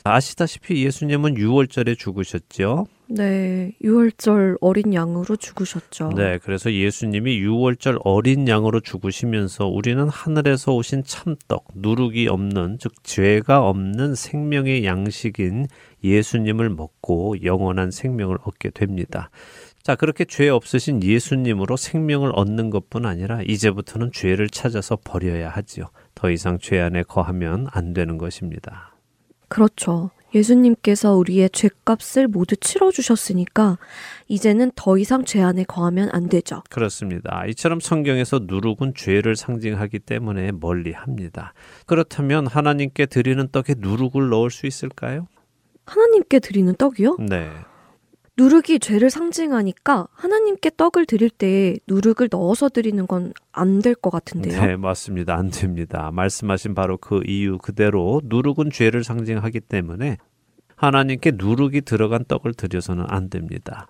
아시다시피 0.05 0.83
예수님은 0.85 1.35
6월절에 1.35 1.97
죽으셨죠. 1.97 2.87
네, 3.07 3.73
6월절 3.83 4.57
어린 4.61 4.93
양으로 4.93 5.35
죽으셨죠. 5.35 6.11
네, 6.15 6.39
그래서 6.39 6.71
예수님이 6.71 7.41
6월절 7.41 7.99
어린 8.03 8.47
양으로 8.47 8.79
죽으시면서 8.79 9.67
우리는 9.67 10.07
하늘에서 10.07 10.73
오신 10.73 11.03
참떡, 11.03 11.65
누룩이 11.75 12.27
없는, 12.27 12.77
즉, 12.79 12.91
죄가 13.03 13.67
없는 13.67 14.15
생명의 14.15 14.85
양식인 14.85 15.67
예수님을 16.03 16.69
먹고 16.69 17.43
영원한 17.43 17.91
생명을 17.91 18.37
얻게 18.43 18.69
됩니다. 18.69 19.29
자, 19.83 19.95
그렇게 19.95 20.23
죄 20.23 20.47
없으신 20.47 21.03
예수님으로 21.03 21.75
생명을 21.75 22.31
얻는 22.33 22.69
것뿐 22.69 23.05
아니라 23.05 23.41
이제부터는 23.41 24.11
죄를 24.13 24.49
찾아서 24.49 24.97
버려야 25.03 25.49
하지요. 25.49 25.89
더 26.15 26.31
이상 26.31 26.57
죄 26.57 26.79
안에 26.79 27.03
거하면 27.03 27.67
안 27.69 27.93
되는 27.93 28.17
것입니다. 28.17 28.95
그렇죠. 29.49 30.09
예수님께서 30.33 31.15
우리의 31.15 31.49
죄값을 31.49 32.27
모두 32.27 32.55
치러주셨으니까 32.55 33.77
이제는 34.27 34.71
더 34.75 34.97
이상 34.97 35.25
죄 35.25 35.41
안에 35.41 35.63
거하면 35.63 36.09
안 36.11 36.29
되죠. 36.29 36.63
그렇습니다. 36.69 37.45
이처럼 37.47 37.79
성경에서 37.79 38.41
누룩은 38.43 38.93
죄를 38.95 39.35
상징하기 39.35 39.99
때문에 39.99 40.51
멀리 40.51 40.91
합니다. 40.91 41.53
그렇다면 41.85 42.47
하나님께 42.47 43.05
드리는 43.05 43.47
떡에 43.51 43.75
누룩을 43.77 44.29
넣을 44.29 44.49
수 44.49 44.65
있을까요? 44.65 45.27
하나님께 45.85 46.39
드리는 46.39 46.73
떡이요? 46.75 47.17
네. 47.19 47.49
누룩이 48.37 48.79
죄를 48.79 49.09
상징하니까 49.11 50.07
하나님께 50.11 50.71
떡을 50.75 51.05
드릴 51.05 51.29
때 51.29 51.75
누룩을 51.87 52.29
넣어서 52.31 52.67
드리는 52.69 53.05
건 53.05 53.31
안 53.51 53.79
될 53.81 53.93
것 53.95 54.09
같은데요. 54.09 54.59
네, 54.65 54.75
맞습니다. 54.75 55.35
안 55.35 55.51
됩니다. 55.51 56.09
말씀하신 56.11 56.73
바로 56.73 56.97
그 56.97 57.21
이유 57.27 57.59
그대로 57.59 58.21
누룩은 58.25 58.71
죄를 58.71 59.03
상징하기 59.03 59.59
때문에 59.61 60.17
하나님께 60.75 61.33
누룩이 61.35 61.81
들어간 61.81 62.25
떡을 62.25 62.55
드려서는 62.55 63.05
안 63.07 63.29
됩니다. 63.29 63.87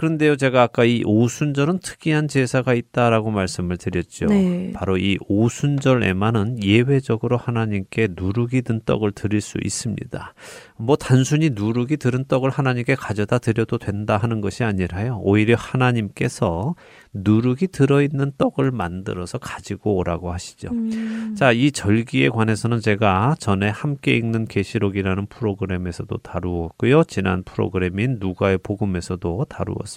그런데요, 0.00 0.36
제가 0.36 0.62
아까 0.62 0.84
이 0.84 1.02
오순절은 1.04 1.80
특이한 1.80 2.26
제사가 2.26 2.72
있다라고 2.72 3.30
말씀을 3.30 3.76
드렸죠. 3.76 4.28
네. 4.28 4.72
바로 4.72 4.96
이 4.96 5.18
오순절에만은 5.28 6.64
예외적으로 6.64 7.36
하나님께 7.36 8.08
누룩이 8.16 8.62
든 8.62 8.80
떡을 8.86 9.12
드릴 9.12 9.42
수 9.42 9.58
있습니다. 9.62 10.32
뭐 10.78 10.96
단순히 10.96 11.50
누룩이 11.50 11.98
들은 11.98 12.24
떡을 12.24 12.48
하나님께 12.48 12.94
가져다 12.94 13.36
드려도 13.36 13.76
된다 13.76 14.16
하는 14.16 14.40
것이 14.40 14.64
아니라요. 14.64 15.20
오히려 15.22 15.56
하나님께서 15.56 16.74
누룩이 17.12 17.68
들어있는 17.70 18.32
떡을 18.38 18.70
만들어서 18.70 19.36
가지고 19.36 19.96
오라고 19.96 20.32
하시죠. 20.32 20.70
음, 20.70 21.34
자, 21.36 21.52
이 21.52 21.72
절기에 21.72 22.30
관해서는 22.30 22.80
제가 22.80 23.34
전에 23.38 23.68
함께 23.68 24.16
읽는 24.16 24.46
계시록이라는 24.46 25.26
프로그램에서도 25.26 26.16
다루었고요. 26.18 27.04
지난 27.04 27.42
프로그램인 27.42 28.16
누가의 28.18 28.56
복음에서도 28.62 29.44
다루었습니다. 29.50 29.89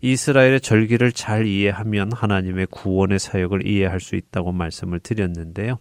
이스라엘의 0.00 0.60
절기를 0.60 1.12
잘 1.12 1.46
이해하면 1.46 2.12
하나님의 2.12 2.66
구원의 2.70 3.18
사역을 3.18 3.66
이해할 3.66 4.00
수 4.00 4.16
있다고 4.16 4.52
말씀을 4.52 5.00
드렸는데요. 5.00 5.78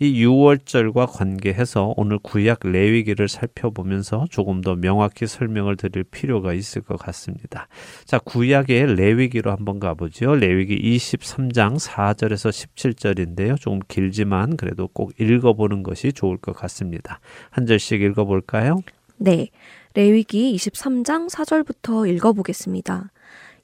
이 0.00 0.24
6월절과 0.24 1.12
관계해서 1.12 1.92
오늘 1.96 2.18
구약 2.18 2.60
레위기를 2.62 3.28
살펴보면서 3.28 4.26
조금 4.30 4.60
더 4.60 4.76
명확히 4.76 5.26
설명을 5.26 5.76
드릴 5.76 6.04
필요가 6.04 6.52
있을 6.52 6.82
것 6.82 6.96
같습니다. 6.96 7.66
자, 8.04 8.18
구약의 8.20 8.94
레위기로 8.94 9.50
한번 9.50 9.80
가보죠. 9.80 10.36
레위기 10.36 10.76
23장 10.96 11.84
4절에서 11.84 12.50
17절인데요. 12.50 13.60
조금 13.60 13.80
길지만 13.88 14.56
그래도 14.56 14.86
꼭 14.86 15.12
읽어보는 15.20 15.82
것이 15.82 16.12
좋을 16.12 16.36
것 16.36 16.52
같습니다. 16.52 17.18
한 17.50 17.66
절씩 17.66 18.00
읽어볼까요? 18.00 18.82
네. 19.16 19.48
레위기 19.94 20.54
23장 20.56 21.28
4절부터 21.30 22.08
읽어보겠습니다. 22.14 23.10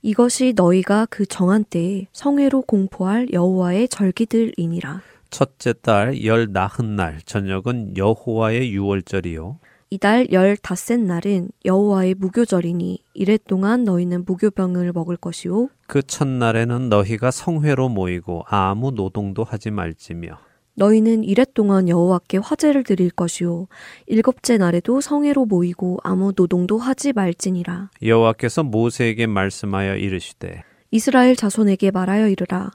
이것이 0.03 0.53
너희가 0.55 1.07
그 1.09 1.25
정한 1.27 1.65
때에 1.65 2.07
성회로 2.13 2.63
공포할 2.63 3.29
여호와의 3.33 3.89
절기들이니라. 3.89 5.01
첫째 5.31 5.73
달 5.73 6.23
열 6.25 6.53
나흔 6.53 6.97
날 6.97 7.21
저녁은 7.25 7.97
여호와의 7.97 8.73
유월절이요. 8.73 9.59
이달 9.91 10.27
열 10.33 10.57
닷새 10.57 10.97
날은 10.97 11.51
여호와의 11.65 12.15
무교절이니 12.15 12.99
이래 13.15 13.39
동안 13.47 13.85
너희는 13.85 14.25
무교병을 14.25 14.93
먹을 14.93 15.17
것이요 15.17 15.69
그 15.87 16.03
첫날에는 16.03 16.89
너희가 16.89 17.31
성회로 17.31 17.91
모이고 17.91 18.43
아무 18.49 18.91
노동도 18.91 19.45
하지 19.45 19.71
말지며 19.71 20.39
너희는 20.77 21.25
이래 21.25 21.45
동안 21.55 21.89
여호와께 21.89 22.39
화제를 22.39 22.83
드릴 22.83 23.11
것이요. 23.11 23.69
일곱째 24.07 24.59
날에도 24.59 25.01
성회로 25.01 25.47
모이고 25.47 25.99
아무 26.03 26.33
노동도 26.35 26.79
하지 26.79 27.13
말지니라. 27.13 27.91
여호와께서 28.03 28.65
모세에게 28.65 29.27
말씀하여 29.27 29.97
이르시되 29.97 30.63
이스라엘 30.91 31.37
자손에게 31.37 31.91
말하여 31.91 32.29
이르라. 32.29 32.71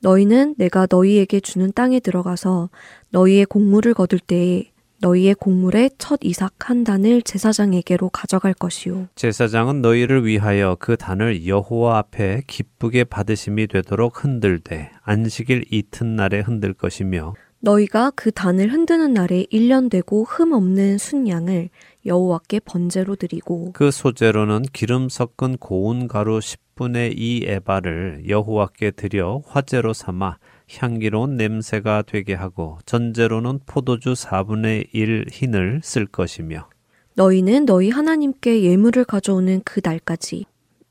너희는 0.00 0.56
내가 0.58 0.86
너희에게 0.90 1.40
주는 1.40 1.72
땅에 1.72 1.98
들어가서 2.00 2.68
너희의 3.10 3.46
곡물을 3.46 3.94
거둘 3.94 4.18
때에 4.18 4.70
너희의 5.00 5.34
곡물의 5.34 5.90
첫 5.98 6.20
이삭 6.22 6.70
한 6.70 6.82
단을 6.84 7.20
제사장에게로 7.22 8.08
가져갈 8.08 8.54
것이요. 8.54 9.08
제사장은 9.16 9.82
너희를 9.82 10.24
위하여 10.24 10.76
그 10.78 10.96
단을 10.96 11.46
여호와 11.46 11.98
앞에 11.98 12.42
기쁘게 12.46 13.04
받으심이 13.04 13.66
되도록 13.66 14.24
흔들되 14.24 14.90
안식일 15.02 15.66
이튿날에 15.70 16.40
흔들 16.40 16.72
것이며 16.72 17.34
너희가 17.64 18.12
그 18.14 18.30
단을 18.30 18.70
흔드는 18.70 19.14
날에 19.14 19.46
1년 19.50 19.90
되고 19.90 20.24
흠 20.24 20.52
없는 20.52 20.98
순양을 20.98 21.70
여호와께 22.04 22.60
번제로 22.60 23.16
드리고 23.16 23.72
그 23.72 23.90
소재로는 23.90 24.64
기름 24.74 25.08
섞은 25.08 25.56
고운 25.58 26.06
가루 26.06 26.40
10분의 26.40 27.14
2 27.16 27.44
에바를 27.46 28.24
여호와께 28.28 28.90
드려 28.90 29.42
화제로 29.46 29.94
삼아 29.94 30.36
향기로운 30.76 31.36
냄새가 31.38 32.02
되게 32.06 32.34
하고 32.34 32.78
전제로는 32.84 33.60
포도주 33.64 34.12
4분의 34.12 34.88
1 34.92 35.26
흰을 35.30 35.80
쓸 35.82 36.04
것이며 36.06 36.68
너희는 37.14 37.64
너희 37.64 37.88
하나님께 37.88 38.62
예물을 38.62 39.04
가져오는 39.04 39.62
그 39.64 39.80
날까지 39.82 40.44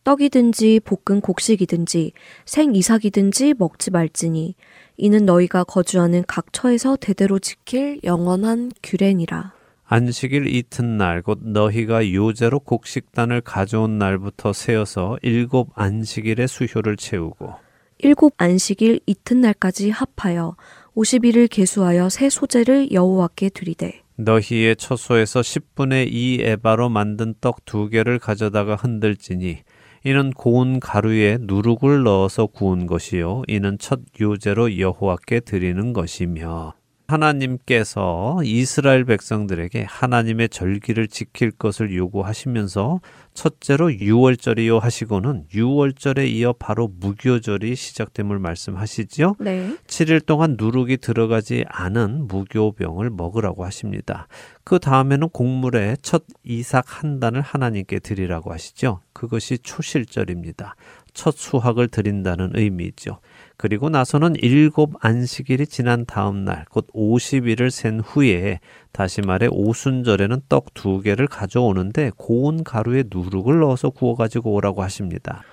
떡이든지 0.04 0.82
볶은 0.82 1.22
곡식이든지 1.22 2.14
생 2.46 2.76
이삭이든지 2.76 3.56
먹지 3.58 3.92
말지니 3.92 4.56
이는 4.98 5.26
너희가 5.26 5.64
거주하는 5.64 6.24
각 6.28 6.54
처에서 6.54 6.96
대대로 6.96 7.39
지킬 7.39 8.00
영원한 8.04 8.72
규례니라. 8.84 9.54
안식일 9.86 10.48
이튿날 10.48 11.22
곧 11.22 11.39
너희가 11.44 12.12
요제로 12.14 12.60
곡식단을 12.60 13.41
가져온 13.41 13.98
날부터 13.98 14.54
세어서 14.54 15.18
일곱 15.22 15.70
안식일의 15.76 16.48
수효를 16.48 16.98
채우고 16.98 17.54
일곱 18.00 18.34
안식일 18.38 19.02
이튿날까지 19.06 19.91
합하여 19.91 20.56
50일을 20.96 21.48
계수하여 21.50 22.10
새 22.10 22.30
소재를 22.30 22.91
여호와께 22.91 23.50
드리되 23.50 24.02
너희의 24.16 24.78
처소에서 24.78 25.41
10분의 25.41 26.08
2 26.12 26.39
에바로 26.41 26.89
만든 26.89 27.36
떡 27.39 27.66
두 27.66 27.89
개를 27.89 28.20
가져다가 28.20 28.76
흔들지니 28.76 29.60
이는 30.06 30.32
고운 30.32 30.82
가루에 30.82 31.38
누룩을 31.39 32.04
넣어서 32.04 32.45
구운 32.45 32.88
것이요. 32.88 33.43
이는 33.47 33.78
첫 33.80 34.01
요제로 34.20 34.78
여호와께 34.78 35.39
드리는 35.41 35.93
것이며 35.93 36.74
하나님께서 37.14 38.39
이스라엘 38.43 39.05
백성들에게 39.05 39.86
하나님의 39.88 40.49
절기를 40.49 41.07
지킬 41.07 41.51
것을 41.51 41.95
요구하시면서 41.95 43.01
첫째로 43.34 43.93
유월절이요 43.93 44.80
하시고는 44.80 45.45
유월절에 45.53 46.28
이어 46.28 46.53
바로 46.53 46.88
무교절이 46.99 47.76
시작됨을 47.76 48.39
말씀하시지요. 48.39 49.36
네. 49.39 49.76
7일 49.88 50.26
동안 50.26 50.55
누룩이 50.57 50.97
들어가지 50.97 51.66
않은 51.68 52.28
무교병을 52.28 53.09
먹으라고 53.09 53.66
하십니다. 53.66 54.28
그 54.64 54.80
다음에는 54.80 55.30
곡물에 55.30 55.97
첫 56.01 56.24
이삭 56.43 57.03
한 57.03 57.20
단을 57.20 57.41
하나님께 57.41 57.99
드리라고 57.99 58.51
하시죠. 58.53 59.01
그것이 59.14 59.57
초실절입니다. 59.59 60.76
첫 61.14 61.36
수확을 61.36 61.88
드린다는 61.88 62.51
의미죠. 62.55 63.20
그리고 63.64 63.88
나서는 63.88 64.36
일곱 64.41 64.91
안식일이 64.99 65.68
지난 65.68 66.05
다음 66.05 66.43
날, 66.43 66.66
곧 66.70 66.86
50일을 66.93 67.70
센 67.70 68.01
후에 68.01 68.59
다시 68.91 69.22
말해 69.22 69.47
오순절에는 69.49 70.41
떡 70.49 70.74
두 70.74 70.99
개를 70.99 71.28
가져오는데 71.28 72.11
고운 72.18 72.66
가루에 72.66 73.05
누룩을 73.09 73.61
넣어서 73.61 73.89
구워 73.89 74.16
가지고 74.16 74.51
오라고 74.51 74.84
하십니다. 74.84 75.43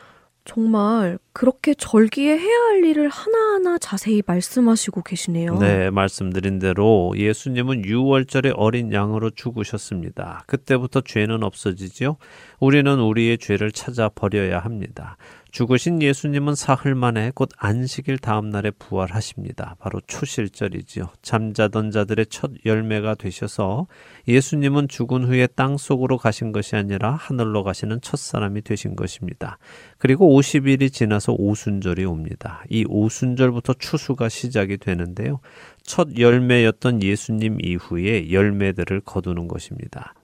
정말 0.44 1.20
그렇게 1.32 1.74
절기에 1.74 2.38
해야 2.38 2.56
할 2.68 2.84
일을 2.84 3.08
하나하나 3.08 3.78
자세히 3.78 4.22
말씀하시고 4.26 5.02
계시네요. 5.02 5.58
네, 5.58 5.90
말씀드린 5.90 6.58
대로 6.58 7.12
예수님은 7.16 7.82
6월절에 7.82 8.52
어린 8.56 8.92
양으로 8.92 9.30
죽으셨습니다. 9.30 10.44
그때부터 10.46 11.02
죄는 11.02 11.42
없어지지요. 11.42 12.16
우리는 12.58 12.98
우리의 13.00 13.38
죄를 13.38 13.70
찾아 13.72 14.08
버려야 14.08 14.58
합니다. 14.58 15.16
죽으신 15.50 16.00
예수님은 16.00 16.54
사흘 16.54 16.94
만에 16.94 17.32
곧 17.34 17.48
안식일 17.56 18.18
다음 18.18 18.50
날에 18.50 18.70
부활하십니다. 18.70 19.76
바로 19.80 20.00
초실절이지요. 20.06 21.10
잠자던 21.22 21.90
자들의 21.90 22.26
첫 22.26 22.52
열매가 22.64 23.16
되셔서 23.16 23.86
예수님은 24.28 24.88
죽은 24.88 25.24
후에 25.24 25.48
땅 25.48 25.76
속으로 25.76 26.18
가신 26.18 26.52
것이 26.52 26.76
아니라 26.76 27.12
하늘로 27.12 27.64
가시는 27.64 28.00
첫 28.00 28.18
사람이 28.18 28.62
되신 28.62 28.94
것입니다. 28.94 29.58
그리고 29.98 30.38
50일이 30.38 30.92
지나 30.92 31.18
서 31.20 31.34
오순절이 31.38 32.04
옵니다. 32.04 32.64
이 32.68 32.84
오순절부터 32.88 33.74
추수가 33.74 34.28
시작이 34.28 34.78
되는데요. 34.78 35.40
첫 35.82 36.18
열매였던 36.18 37.02
예수님 37.02 37.58
이후에 37.62 38.32
열매들을 38.32 39.00
거두는 39.00 39.46
것입니다. 39.48 40.14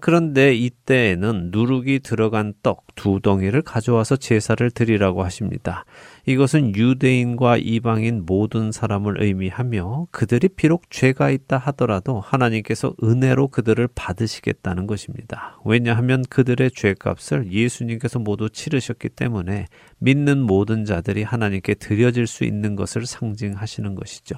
그런데 0.00 0.54
이때에는 0.54 1.50
누룩이 1.52 2.00
들어간 2.00 2.54
떡 2.62 2.84
두 2.94 3.20
덩이를 3.20 3.62
가져와서 3.62 4.16
제사를 4.16 4.70
드리라고 4.70 5.24
하십니다. 5.24 5.84
이것은 6.26 6.74
유대인과 6.74 7.58
이방인 7.58 8.24
모든 8.24 8.72
사람을 8.72 9.22
의미하며 9.22 10.06
그들이 10.10 10.48
비록 10.48 10.90
죄가 10.90 11.30
있다 11.30 11.58
하더라도 11.58 12.18
하나님께서 12.20 12.94
은혜로 13.02 13.48
그들을 13.48 13.88
받으시겠다는 13.94 14.86
것입니다. 14.86 15.60
왜냐하면 15.66 16.22
그들의 16.30 16.70
죄값을 16.70 17.52
예수님께서 17.52 18.18
모두 18.18 18.48
치르셨기 18.48 19.10
때문에 19.10 19.66
믿는 19.98 20.40
모든 20.40 20.86
자들이 20.86 21.22
하나님께 21.22 21.74
드려질 21.74 22.26
수 22.26 22.44
있는 22.44 22.74
것을 22.74 23.04
상징하시는 23.04 23.94
것이죠. 23.94 24.36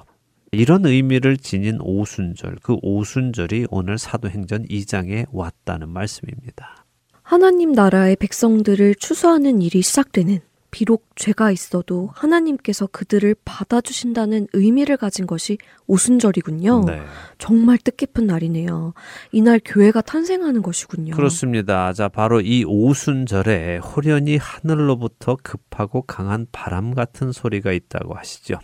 이런 0.51 0.85
의미를 0.85 1.37
지닌 1.37 1.77
오순절, 1.81 2.57
그 2.61 2.77
오순절이 2.81 3.67
오늘 3.69 3.97
사도행전 3.97 4.65
2장에 4.65 5.25
왔다는 5.31 5.89
말씀입니다. 5.89 6.85
하나님 7.21 7.73
나라의 7.73 8.15
백성들을 8.15 8.95
추수하는 8.95 9.61
일이 9.61 9.81
시작되는 9.81 10.39
비록 10.71 11.07
죄가 11.15 11.51
있어도 11.51 12.09
하나님께서 12.13 12.87
그들을 12.87 13.35
받아주신다는 13.45 14.47
의미를 14.53 14.97
가진 14.97 15.25
것이 15.25 15.57
오순절이군요. 15.87 16.83
네. 16.85 17.01
정말 17.37 17.77
뜻깊은 17.77 18.27
날이네요. 18.27 18.93
이날 19.31 19.59
교회가 19.63 20.01
탄생하는 20.01 20.61
것이군요. 20.61 21.15
그렇습니다. 21.15 21.93
자, 21.93 22.07
바로 22.09 22.41
이 22.41 22.63
오순절에 22.65 23.77
호련히 23.77 24.37
하늘로부터 24.37 25.37
급하고 25.41 26.01
강한 26.01 26.47
바람 26.51 26.93
같은 26.93 27.31
소리가 27.31 27.71
있다고 27.71 28.15
하시죠. 28.15 28.59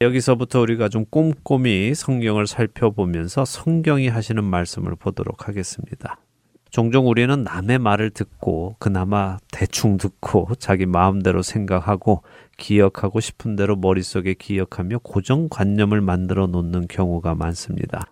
여기서부터 0.00 0.60
우리가 0.60 0.90
좀 0.90 1.06
꼼꼼히 1.06 1.94
성경을 1.94 2.46
살펴보면서 2.46 3.46
성경이 3.46 4.08
하시는 4.08 4.44
말씀을 4.44 4.94
보도록 4.94 5.48
하겠습니다. 5.48 6.18
종종 6.76 7.08
우리는 7.08 7.42
남의 7.42 7.78
말을 7.78 8.10
듣고 8.10 8.76
그나마 8.78 9.38
대충 9.50 9.96
듣고 9.96 10.48
자기 10.58 10.84
마음대로 10.84 11.40
생각하고 11.40 12.22
기억하고 12.58 13.20
싶은 13.20 13.56
대로 13.56 13.76
머릿속에 13.76 14.34
기억하며 14.34 14.98
고정관념을 14.98 16.02
만들어 16.02 16.46
놓는 16.46 16.88
경우가 16.88 17.34
많습니다. 17.34 18.04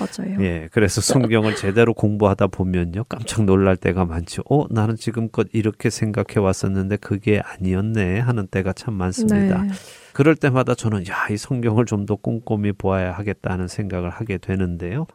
맞아요. 0.00 0.38
예, 0.40 0.70
그래서 0.72 1.02
성경을 1.02 1.56
제대로 1.56 1.92
공부하다 1.92 2.46
보면요, 2.46 3.04
깜짝 3.06 3.44
놀랄 3.44 3.76
때가 3.76 4.06
많죠. 4.06 4.44
어, 4.48 4.64
나는 4.70 4.96
지금껏 4.96 5.46
이렇게 5.52 5.90
생각해 5.90 6.40
왔었는데 6.40 6.96
그게 6.96 7.42
아니었네 7.44 8.20
하는 8.20 8.46
때가 8.46 8.72
참 8.72 8.94
많습니다. 8.94 9.62
네. 9.62 9.68
그럴 10.14 10.36
때마다 10.36 10.74
저는 10.74 11.06
야, 11.06 11.26
이 11.30 11.36
성경을 11.36 11.84
좀 11.84 12.06
더 12.06 12.16
꼼꼼히 12.16 12.72
보아야 12.72 13.12
하겠다는 13.12 13.68
생각을 13.68 14.08
하게 14.08 14.38
되는데요. 14.38 15.06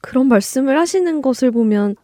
그런 0.00 0.28
말씀을 0.28 0.78
하시는 0.78 1.20
것을 1.20 1.50
보면 1.50 1.96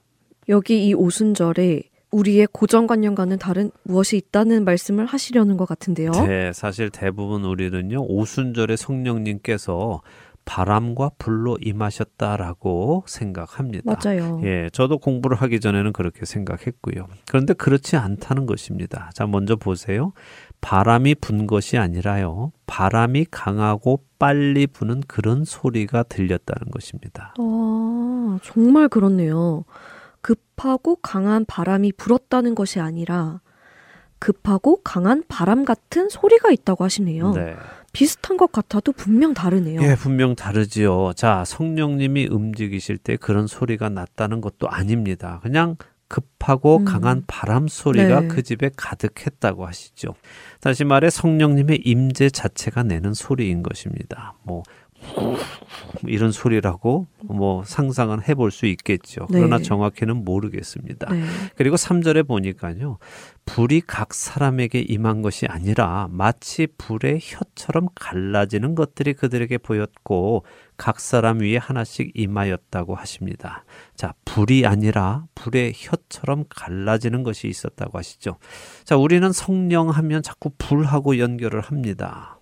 여기 0.48 0.86
이 0.86 0.94
오순절에 0.94 1.82
우리의 2.10 2.46
고정관념과는 2.52 3.38
다른 3.38 3.70
무엇이 3.82 4.16
있다는 4.16 4.64
말씀을 4.64 5.06
하시려는 5.06 5.56
것 5.56 5.66
같은데요. 5.66 6.12
네, 6.12 6.52
사실 6.52 6.90
대부분 6.90 7.44
우리는요, 7.44 8.04
오순절에 8.06 8.76
성령님께서 8.76 10.00
바람과 10.44 11.12
불로 11.18 11.56
임하셨다라고 11.60 13.04
생각합니다. 13.06 13.96
맞아요. 13.96 14.40
예, 14.44 14.68
저도 14.72 14.98
공부를 14.98 15.36
하기 15.38 15.58
전에는 15.58 15.92
그렇게 15.92 16.26
생각했고요. 16.26 17.06
그런데 17.26 17.54
그렇지 17.54 17.96
않다는 17.96 18.46
것입니다. 18.46 19.10
자, 19.14 19.26
먼저 19.26 19.56
보세요. 19.56 20.12
바람이 20.60 21.16
분 21.16 21.46
것이 21.46 21.78
아니라요. 21.78 22.52
바람이 22.66 23.26
강하고 23.30 24.04
빨리 24.18 24.66
부는 24.66 25.02
그런 25.08 25.44
소리가 25.44 26.04
들렸다는 26.04 26.70
것입니다. 26.70 27.34
아, 27.38 28.38
정말 28.42 28.88
그렇네요. 28.88 29.64
급하고 30.24 30.96
강한 30.96 31.44
바람이 31.44 31.92
불었다는 31.92 32.54
것이 32.54 32.80
아니라 32.80 33.42
급하고 34.18 34.80
강한 34.82 35.22
바람 35.28 35.66
같은 35.66 36.08
소리가 36.08 36.50
있다고 36.50 36.82
하시네요. 36.82 37.32
네. 37.32 37.54
비슷한 37.92 38.38
것 38.38 38.50
같아도 38.50 38.92
분명 38.92 39.34
다르네요. 39.34 39.82
예, 39.82 39.94
분명 39.94 40.34
다르지요. 40.34 41.12
자, 41.14 41.44
성령님이 41.44 42.28
움직이실 42.30 42.96
때 42.96 43.16
그런 43.16 43.46
소리가 43.46 43.90
났다는 43.90 44.40
것도 44.40 44.66
아닙니다. 44.66 45.40
그냥 45.42 45.76
급하고 46.08 46.78
음. 46.78 46.84
강한 46.86 47.22
바람 47.26 47.68
소리가 47.68 48.20
네. 48.20 48.28
그 48.28 48.42
집에 48.42 48.70
가득했다고 48.74 49.66
하시죠. 49.66 50.14
다시 50.60 50.84
말해 50.84 51.10
성령님의 51.10 51.82
임재 51.84 52.30
자체가 52.30 52.82
내는 52.82 53.12
소리인 53.12 53.62
것입니다. 53.62 54.34
뭐 54.42 54.62
이런 56.06 56.32
소리라고 56.32 57.06
뭐 57.22 57.64
상상은 57.64 58.22
해볼 58.22 58.50
수 58.50 58.66
있겠죠. 58.66 59.26
네. 59.30 59.38
그러나 59.38 59.58
정확히는 59.58 60.24
모르겠습니다. 60.24 61.12
네. 61.12 61.24
그리고 61.56 61.76
3절에 61.76 62.26
보니까요. 62.26 62.98
불이 63.46 63.82
각 63.86 64.14
사람에게 64.14 64.80
임한 64.80 65.22
것이 65.22 65.46
아니라 65.46 66.08
마치 66.10 66.66
불의 66.78 67.20
혀처럼 67.22 67.88
갈라지는 67.94 68.74
것들이 68.74 69.14
그들에게 69.14 69.58
보였고 69.58 70.44
각 70.76 70.98
사람 70.98 71.40
위에 71.40 71.56
하나씩 71.56 72.12
임하였다고 72.14 72.94
하십니다. 72.94 73.64
자, 73.94 74.14
불이 74.24 74.66
아니라 74.66 75.26
불의 75.34 75.72
혀처럼 75.76 76.44
갈라지는 76.48 77.22
것이 77.22 77.48
있었다고 77.48 77.98
하시죠. 77.98 78.38
자, 78.84 78.96
우리는 78.96 79.30
성령 79.32 79.90
하면 79.90 80.22
자꾸 80.22 80.50
불하고 80.58 81.18
연결을 81.18 81.60
합니다. 81.60 82.40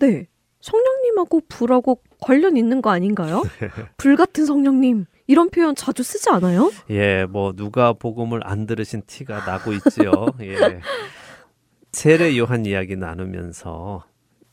네. 0.00 0.26
성령 0.60 0.93
님하고 1.14 1.40
불하고 1.48 2.00
관련 2.20 2.56
있는 2.56 2.82
거 2.82 2.90
아닌가요? 2.90 3.42
네. 3.60 3.70
불 3.96 4.16
같은 4.16 4.44
성령님. 4.44 5.06
이런 5.26 5.48
표현 5.48 5.74
자주 5.74 6.02
쓰지 6.02 6.28
않아요? 6.30 6.70
예, 6.90 7.24
뭐 7.24 7.52
누가 7.54 7.94
복음을 7.94 8.40
안 8.44 8.66
들으신 8.66 9.02
티가 9.06 9.46
나고 9.46 9.72
있지요. 9.72 10.12
예. 10.42 10.54
세례 11.92 12.36
요한 12.36 12.66
이야기 12.66 12.96
나누면서 12.96 14.04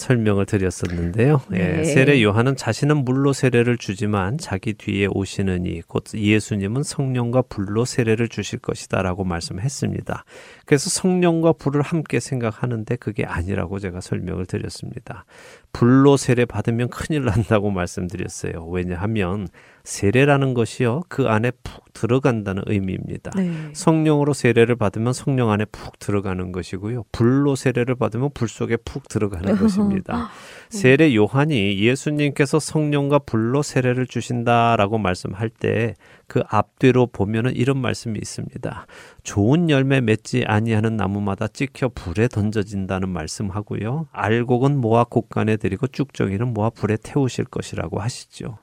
설명을 0.02 0.46
드렸었는데요. 0.46 1.42
예, 1.54 1.58
네. 1.58 1.84
세례 1.84 2.22
요한은 2.24 2.56
자신은 2.56 3.06
물로 3.06 3.34
세례를 3.34 3.78
주지만 3.78 4.38
자기 4.38 4.74
뒤에 4.74 5.08
오시는 5.12 5.66
이 5.66 5.82
곧 5.88 6.04
예수님은 6.14 6.84
성령과 6.84 7.44
불로 7.44 7.86
세례를 7.86 8.30
주실 8.30 8.60
것이다라고 8.60 9.24
말씀했습니다. 9.24 10.26
그래서 10.66 10.90
성령과 10.90 11.54
불을 11.54 11.82
함께 11.82 12.20
생각하는데 12.20 12.96
그게 12.96 13.26
아니라고 13.26 13.80
제가 13.80 14.02
설명을 14.02 14.46
드렸습니다. 14.46 15.26
불로 15.74 16.18
세례 16.18 16.46
받으면 16.46 16.90
큰일 16.90 17.26
난다고 17.26 17.72
말씀드렸어요. 17.72 18.66
왜냐하면 18.68 19.48
세례라는 19.84 20.54
것이요 20.54 21.02
그 21.10 21.28
안에 21.28 21.52
푹 21.64 21.94
들어간다는 21.94 22.64
의미입니다. 22.68 23.32
네. 23.36 23.52
성령으로 23.74 24.34
세례를 24.34 24.76
받으면 24.76 25.14
성령 25.14 25.52
안에 25.52 25.66
푹 25.66 26.00
들어가는 26.00 26.52
것이고요. 26.52 27.04
불로 27.12 27.56
세례를 27.56 27.96
받으면 27.96 28.30
불 28.34 28.48
속에 28.48 28.78
푹 28.78 29.08
들어가는 29.08 29.56
것입니다. 29.58 30.30
세례 30.70 31.14
요한이 31.16 31.80
예수님께서 31.80 32.60
성령과 32.60 33.20
불로 33.20 33.62
세례를 33.62 34.08
주신다라고 34.08 34.98
말씀할 34.98 35.50
때 35.50 35.96
그 36.32 36.42
앞뒤로 36.48 37.08
보면은 37.08 37.54
이런 37.58 37.78
말씀이 37.78 38.18
있습니다. 38.18 38.88
좋은 39.24 39.70
열매 39.70 40.00
맺지 40.00 40.46
아니하는 40.48 40.96
나무마다 40.96 41.50
찍혀 41.50 41.90
불에 41.90 42.30
던져진다는 42.30 43.10
말씀하고요. 43.10 44.08
알곡은 44.14 44.78
모아 44.78 45.04
곡간에 45.04 45.58
들이고 45.58 45.88
쭉정이는 45.88 46.54
모아 46.54 46.70
불에 46.70 46.96
태우실 47.04 47.44
것이라고 47.44 48.00
하시죠. 48.00 48.60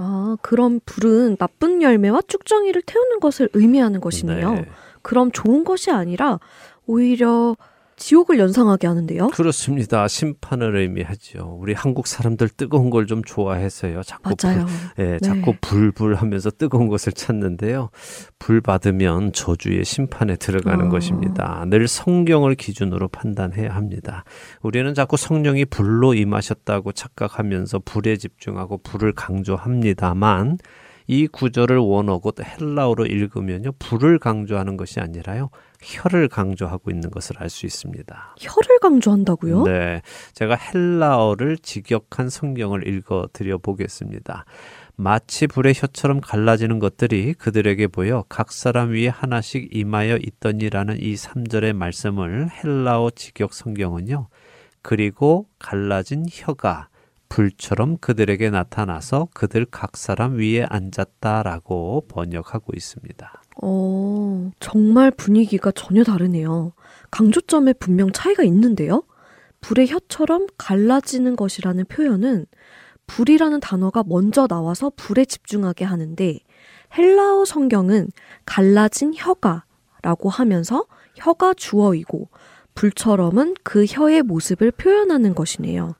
아, 0.00 0.36
그럼 0.42 0.78
불은 0.86 1.36
나쁜 1.38 1.82
열매와 1.82 2.22
쭉정이를 2.28 2.82
태우는 2.82 3.18
것을 3.18 3.48
의미하는 3.52 4.00
것이네요. 4.00 4.52
네. 4.54 4.64
그럼 5.02 5.32
좋은 5.32 5.64
것이 5.64 5.90
아니라 5.90 6.38
오히려 6.86 7.56
지옥을 7.98 8.38
연상하게 8.38 8.86
하는데요. 8.86 9.28
그렇습니다. 9.28 10.06
심판을 10.08 10.76
의미하죠. 10.76 11.58
우리 11.60 11.74
한국 11.74 12.06
사람들 12.06 12.48
뜨거운 12.50 12.90
걸 12.90 13.08
좀 13.08 13.24
좋아해서요. 13.24 14.02
자꾸 14.02 14.34
맞아요. 14.40 14.66
불, 14.94 15.04
예, 15.04 15.10
네. 15.12 15.18
자꾸 15.18 15.54
불불 15.60 16.14
하면서 16.14 16.50
뜨거운 16.50 16.88
것을 16.88 17.12
찾는데요. 17.12 17.88
불 18.38 18.60
받으면 18.60 19.32
저주의 19.32 19.84
심판에 19.84 20.36
들어가는 20.36 20.86
아. 20.86 20.88
것입니다. 20.90 21.64
늘 21.68 21.88
성경을 21.88 22.54
기준으로 22.54 23.08
판단해야 23.08 23.74
합니다. 23.74 24.24
우리는 24.62 24.92
자꾸 24.94 25.16
성령이 25.16 25.64
불로 25.64 26.12
임하셨다고 26.14 26.92
착각하면서 26.92 27.80
불에 27.86 28.16
집중하고 28.16 28.78
불을 28.82 29.12
강조합니다만 29.14 30.58
이 31.06 31.26
구절을 31.26 31.78
원어고 31.78 32.32
헬라어로 32.38 33.06
읽으면요. 33.06 33.72
불을 33.78 34.18
강조하는 34.18 34.76
것이 34.76 35.00
아니라요. 35.00 35.48
혀를 35.82 36.28
강조하고 36.28 36.90
있는 36.90 37.10
것을 37.10 37.36
알 37.38 37.48
수 37.48 37.66
있습니다. 37.66 38.34
혀를 38.38 38.78
강조한다고요? 38.80 39.64
네. 39.64 40.02
제가 40.34 40.54
헬라어를 40.54 41.58
직역한 41.58 42.28
성경을 42.28 42.86
읽어 42.86 43.28
드려 43.32 43.58
보겠습니다. 43.58 44.44
마치 44.96 45.46
불의 45.46 45.74
혀처럼 45.76 46.20
갈라지는 46.20 46.80
것들이 46.80 47.34
그들에게 47.34 47.86
보여 47.86 48.24
각 48.28 48.50
사람 48.50 48.90
위에 48.90 49.06
하나씩 49.08 49.68
임하여 49.70 50.16
있더니라는 50.16 50.98
이 51.00 51.14
3절의 51.14 51.72
말씀을 51.72 52.50
헬라어 52.50 53.10
직역 53.14 53.54
성경은요. 53.54 54.26
그리고 54.82 55.46
갈라진 55.58 56.26
혀가 56.28 56.88
불처럼 57.28 57.98
그들에게 57.98 58.50
나타나서 58.50 59.28
그들 59.34 59.66
각 59.70 59.96
사람 59.96 60.38
위에 60.38 60.64
앉았다라고 60.68 62.06
번역하고 62.08 62.72
있습니다. 62.74 63.42
어, 63.62 64.50
정말 64.60 65.10
분위기가 65.10 65.70
전혀 65.72 66.04
다르네요. 66.04 66.72
강조점에 67.10 67.72
분명 67.74 68.12
차이가 68.12 68.42
있는데요. 68.44 69.02
불의 69.60 69.88
혀처럼 69.88 70.46
갈라지는 70.56 71.34
것이라는 71.36 71.84
표현은 71.86 72.46
불이라는 73.06 73.60
단어가 73.60 74.04
먼저 74.06 74.46
나와서 74.46 74.92
불에 74.94 75.24
집중하게 75.24 75.84
하는데 75.84 76.38
헬라어 76.96 77.44
성경은 77.44 78.10
갈라진 78.46 79.12
혀가 79.16 79.64
라고 80.02 80.28
하면서 80.28 80.84
혀가 81.16 81.54
주어이고 81.54 82.28
불처럼은 82.74 83.56
그 83.64 83.84
혀의 83.88 84.22
모습을 84.22 84.70
표현하는 84.70 85.34
것이네요. 85.34 85.94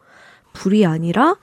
불이 0.52 0.86
아니라 0.86 1.36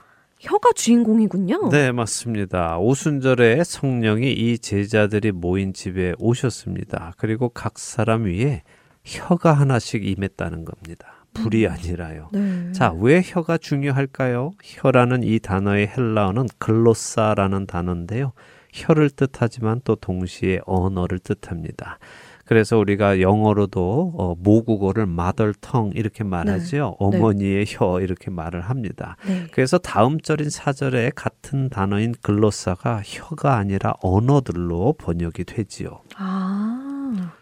혀가 0.46 0.70
주인공이군요. 0.74 1.70
네, 1.70 1.90
맞습니다. 1.90 2.78
오순절에 2.78 3.64
성령이 3.64 4.32
이 4.32 4.58
제자들이 4.58 5.32
모인 5.32 5.72
집에 5.72 6.14
오셨습니다. 6.18 7.14
그리고 7.18 7.48
각 7.48 7.80
사람 7.80 8.26
위에 8.26 8.62
혀가 9.04 9.52
하나씩 9.52 10.06
임했다는 10.06 10.64
겁니다. 10.64 11.26
불이 11.34 11.66
아니라요. 11.66 12.30
네. 12.32 12.70
자, 12.72 12.92
왜 12.92 13.22
혀가 13.24 13.58
중요할까요? 13.58 14.52
혀라는 14.62 15.24
이 15.24 15.40
단어의 15.40 15.88
헬라어는 15.88 16.46
글로사라는 16.58 17.66
단어인데요. 17.66 18.32
혀를 18.72 19.10
뜻하지만 19.10 19.80
또 19.84 19.96
동시에 19.96 20.60
언어를 20.64 21.18
뜻합니다. 21.18 21.98
그래서 22.46 22.78
우리가 22.78 23.20
영어로도 23.20 24.14
어, 24.16 24.34
모국어를 24.38 25.02
mother 25.02 25.52
tongue 25.60 25.98
이렇게 25.98 26.24
말하죠. 26.24 26.96
어머니의 26.98 27.66
혀 27.68 28.00
이렇게 28.00 28.30
말을 28.30 28.62
합니다. 28.62 29.16
네. 29.26 29.46
그래서 29.50 29.78
다음 29.78 30.20
절인 30.20 30.48
사절에 30.48 31.10
같은 31.14 31.68
단어인 31.68 32.14
글로사가 32.22 33.02
혀가 33.04 33.56
아니라 33.56 33.94
언어들로 34.00 34.94
번역이 34.94 35.44
되지요. 35.44 36.02
아. 36.16 37.32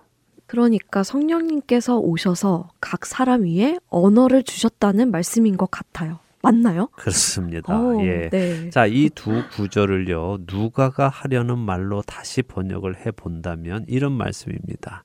그러니까 0.47 1.03
성령님께서 1.03 1.99
오셔서 1.99 2.69
각 2.81 3.07
사람 3.07 3.43
위에 3.43 3.79
언어를 3.89 4.43
주셨다는 4.43 5.11
말씀인 5.11 5.57
것 5.57 5.71
같아요. 5.71 6.19
맞나요? 6.45 6.89
그렇습니다. 6.97 7.79
오, 7.81 8.01
예. 8.05 8.29
네. 8.31 8.71
자, 8.71 8.87
이 8.87 9.11
두 9.15 9.43
구절을요, 9.57 10.39
누가가 10.47 11.09
하려는 11.09 11.59
말로 11.59 12.03
다시 12.03 12.43
번역을 12.43 13.05
해 13.07 13.11
본다면 13.11 13.85
이런 13.89 14.13
말씀입니다. 14.13 15.05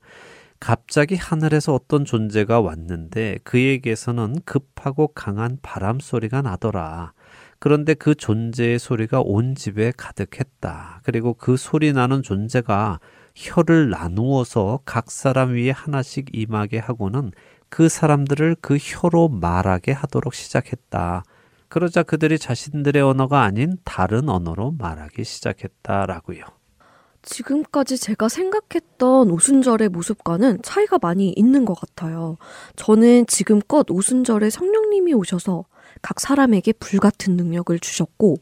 갑자기 0.60 1.16
하늘에서 1.16 1.74
어떤 1.74 2.04
존재가 2.04 2.60
왔는데 2.60 3.40
그에게서는 3.46 4.42
급하고 4.46 5.08
강한 5.08 5.58
바람 5.62 6.00
소리가 6.00 6.42
나더라. 6.42 7.14
그런데 7.60 7.94
그 7.94 8.16
존재의 8.16 8.78
소리가 8.80 9.22
온 9.22 9.56
집에 9.56 9.92
가득했다. 9.96 11.02
그리고 11.04 11.34
그 11.34 11.56
소리 11.58 11.94
나는 11.94 12.22
존재가 12.24 13.00
혀를 13.36 13.90
나누어서 13.90 14.82
각 14.86 15.12
사람 15.12 15.54
위에 15.54 15.70
하나씩 15.72 16.28
임하게 16.34 16.80
하고는 16.80 17.32
그 17.70 17.88
사람들을 17.90 18.58
그 18.62 18.78
혀로 18.80 19.30
말하게 19.30 19.92
하도록 19.92 20.34
시작했다. 20.34 21.24
그러자 21.68 22.04
그들이 22.04 22.40
자신들의 22.40 23.02
언어가 23.02 23.44
아닌 23.44 23.78
다른 23.84 24.28
언어로 24.28 24.76
말하기 24.78 25.24
시작했다라고요. 25.24 26.44
지금까지 27.22 27.98
제가 27.98 28.30
생각했던 28.30 29.30
오순절의 29.30 29.90
모습과는 29.90 30.62
차이가 30.64 30.98
많이 31.00 31.30
있는 31.30 31.66
것 31.66 31.80
같아요. 31.80 32.38
저는 32.76 33.28
지금껏 33.28 33.86
오순절에 33.90 34.50
성령님이 34.50 35.14
오셔서 35.14 35.66
각 36.02 36.20
사람에게 36.20 36.74
불같은 36.74 37.36
능력을 37.36 37.78
주셨고, 37.80 38.38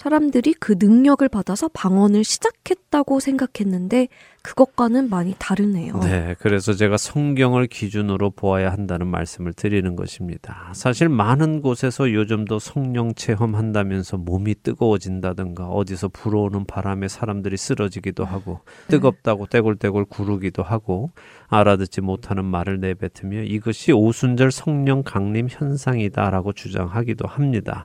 사람들이 0.00 0.54
그 0.54 0.76
능력을 0.78 1.28
받아서 1.28 1.68
방언을 1.68 2.24
시작했다고 2.24 3.20
생각했는데, 3.20 4.08
그것과는 4.42 5.10
많이 5.10 5.34
다르네요. 5.38 6.00
네, 6.00 6.34
그래서 6.38 6.72
제가 6.72 6.96
성경을 6.96 7.66
기준으로 7.66 8.30
보아야 8.30 8.72
한다는 8.72 9.06
말씀을 9.08 9.52
드리는 9.52 9.96
것입니다. 9.96 10.70
사실 10.72 11.10
많은 11.10 11.60
곳에서 11.60 12.10
요즘도 12.10 12.58
성령 12.58 13.12
체험한다면서 13.14 14.16
몸이 14.16 14.54
뜨거워진다든가 14.62 15.66
어디서 15.68 16.08
불어오는 16.08 16.64
바람에 16.64 17.08
사람들이 17.08 17.58
쓰러지기도 17.58 18.24
하고 18.24 18.60
뜨겁다고 18.88 19.46
떼굴떼굴 19.46 20.06
구르기도 20.06 20.62
하고 20.62 21.10
알아듣지 21.48 22.00
못하는 22.00 22.46
말을 22.46 22.80
내뱉으며 22.80 23.42
이것이 23.42 23.92
오순절 23.92 24.52
성령 24.52 25.02
강림 25.02 25.48
현상이다라고 25.50 26.54
주장하기도 26.54 27.28
합니다. 27.28 27.84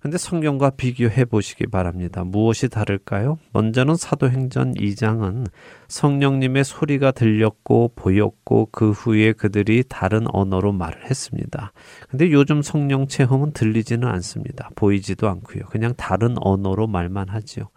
근데 0.00 0.18
성경과 0.18 0.70
비교해 0.70 1.24
보시기 1.24 1.66
바랍니다. 1.66 2.24
무엇이 2.24 2.68
다를까요? 2.68 3.38
먼저는 3.52 3.96
사도행전 3.96 4.74
2장은 4.74 5.46
성령님의 5.88 6.64
소리가 6.64 7.12
들렸고 7.12 7.92
보였고 7.96 8.68
그 8.70 8.90
후에 8.90 9.32
그들이 9.32 9.84
다른 9.88 10.26
언어로 10.32 10.72
말을 10.72 11.06
했습니다. 11.08 11.72
근데 12.08 12.30
요즘 12.30 12.62
성령 12.62 13.06
체험은 13.06 13.52
들리지는 13.52 14.06
않습니다. 14.08 14.70
보이지도 14.76 15.28
않고요. 15.28 15.64
그냥 15.70 15.94
다른 15.96 16.36
언어로 16.38 16.86
말만 16.86 17.28
하지요. 17.28 17.68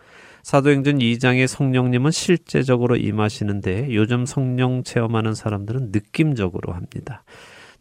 사도행전 0.44 1.00
2장의 1.00 1.48
성령님은 1.48 2.12
실제적으로 2.12 2.96
임하시는데 2.96 3.94
요즘 3.94 4.26
성령 4.26 4.84
체험하는 4.84 5.34
사람들은 5.36 5.92
느낌적으로 5.92 6.74
합니다. 6.74 7.24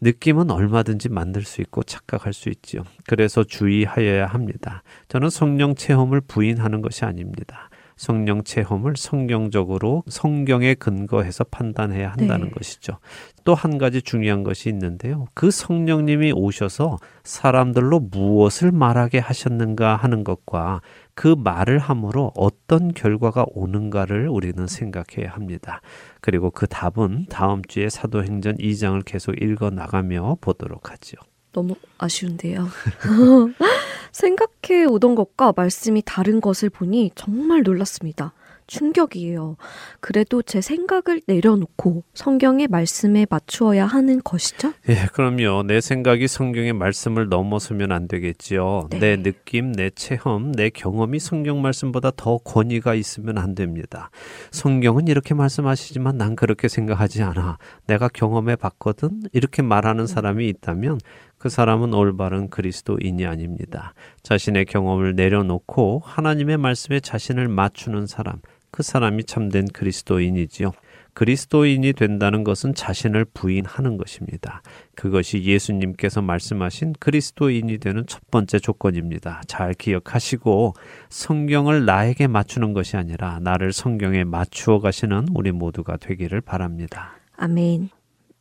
느낌은 0.01 0.51
얼마든지 0.51 1.09
만들 1.09 1.43
수 1.43 1.61
있고 1.61 1.83
착각할 1.83 2.33
수 2.33 2.49
있지요. 2.49 2.83
그래서 3.07 3.43
주의하여야 3.43 4.27
합니다. 4.27 4.83
저는 5.07 5.29
성령 5.29 5.75
체험을 5.75 6.21
부인하는 6.21 6.81
것이 6.81 7.05
아닙니다. 7.05 7.69
성령 7.99 8.45
체험을 8.45 8.93
성경적으로 8.95 10.03
성경에 10.07 10.73
근거해서 10.73 11.43
판단해야 11.43 12.11
한다는 12.11 12.45
네. 12.45 12.51
것이죠. 12.51 12.97
또 13.43 13.55
한 13.55 13.77
가지 13.77 14.01
중요한 14.01 14.43
것이 14.43 14.69
있는데요. 14.69 15.25
그 15.33 15.51
성령님이 15.51 16.31
오셔서 16.31 16.97
사람들로 17.25 17.99
무엇을 17.99 18.71
말하게 18.71 19.19
하셨는가 19.19 19.97
하는 19.97 20.23
것과 20.23 20.79
그 21.19 21.35
말을 21.37 21.79
함으로 21.79 22.31
어떤 22.33 22.93
결과가 22.93 23.45
오는가를 23.49 24.29
우리는 24.29 24.67
생각해야 24.67 25.33
합니다. 25.33 25.81
그리고 26.21 26.49
그 26.49 26.65
답은 26.65 27.25
다음 27.27 27.61
주에 27.61 27.89
사도행전 27.89 28.55
2장을 28.55 29.03
계속 29.03 29.33
읽어 29.33 29.69
나가며 29.69 30.37
보도록 30.39 30.91
하죠. 30.91 31.17
너무 31.51 31.75
아쉬운데요. 31.97 32.69
생각해 34.13 34.85
오던 34.85 35.15
것과 35.15 35.51
말씀이 35.57 36.01
다른 36.05 36.39
것을 36.39 36.69
보니 36.69 37.11
정말 37.15 37.63
놀랐습니다. 37.63 38.31
충격이에요. 38.69 39.57
그래도 39.99 40.41
제 40.41 40.61
생각을 40.61 41.21
내려놓고 41.27 42.03
성경의 42.13 42.67
말씀에 42.67 43.25
맞추어야 43.29 43.85
하는 43.85 44.21
것이죠? 44.23 44.73
예, 44.87 45.07
그럼요. 45.11 45.63
내 45.63 45.81
생각이 45.81 46.27
성경의 46.27 46.73
말씀을 46.73 47.27
넘어서면 47.27 47.91
안 47.91 48.07
되겠지요. 48.07 48.87
네. 48.91 48.99
내 48.99 49.23
느낌, 49.23 49.73
내 49.73 49.89
체험, 49.89 50.51
내 50.51 50.69
경험이 50.69 51.19
성경 51.19 51.61
말씀보다 51.61 52.11
더 52.15 52.37
권위가 52.37 52.93
있으면 52.93 53.37
안 53.37 53.55
됩니다. 53.55 54.11
성경은 54.51 55.07
이렇게 55.07 55.33
말씀하시지만 55.33 56.17
난 56.17 56.35
그렇게 56.35 56.67
생각하지 56.67 57.23
않아. 57.23 57.57
내가 57.87 58.07
경험해 58.07 58.55
봤거든. 58.55 59.23
이렇게 59.33 59.61
말하는 59.61 60.07
사람이 60.07 60.47
있다면 60.47 60.99
그 61.39 61.47
사람은 61.49 61.93
올바른 61.93 62.49
그리스도인이 62.49 63.25
아닙니다. 63.25 63.93
자신의 64.23 64.65
경험을 64.65 65.15
내려놓고 65.15 66.01
하나님의 66.03 66.57
말씀에 66.57 66.99
자신을 66.99 67.47
맞추는 67.47 68.07
사람, 68.07 68.41
그 68.71 68.83
사람이 68.83 69.25
참된 69.25 69.67
그리스도인이지요. 69.67 70.71
그리스도인이 71.13 71.91
된다는 71.93 72.43
것은 72.43 72.73
자신을 72.73 73.25
부인하는 73.25 73.97
것입니다. 73.97 74.61
그것이 74.95 75.43
예수님께서 75.43 76.21
말씀하신 76.21 76.93
그리스도인이 76.99 77.77
되는 77.79 78.05
첫 78.07 78.21
번째 78.31 78.59
조건입니다. 78.59 79.41
잘 79.47 79.73
기억하시고 79.73 80.75
성경을 81.09 81.85
나에게 81.85 82.27
맞추는 82.27 82.73
것이 82.73 82.95
아니라 82.95 83.39
나를 83.41 83.73
성경에 83.73 84.23
맞추어 84.23 84.79
가시는 84.79 85.27
우리 85.33 85.51
모두가 85.51 85.97
되기를 85.97 86.41
바랍니다. 86.41 87.17
아멘. 87.35 87.89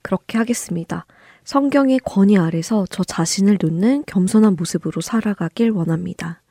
그렇게 0.02 0.38
하겠습니다. 0.38 1.06
성경의 1.44 2.00
권위 2.04 2.38
아래서 2.38 2.84
저 2.90 3.02
자신을 3.02 3.58
놓는 3.60 4.04
겸손한 4.06 4.54
모습으로 4.56 5.00
살아가길 5.00 5.70
원합니다. 5.70 6.42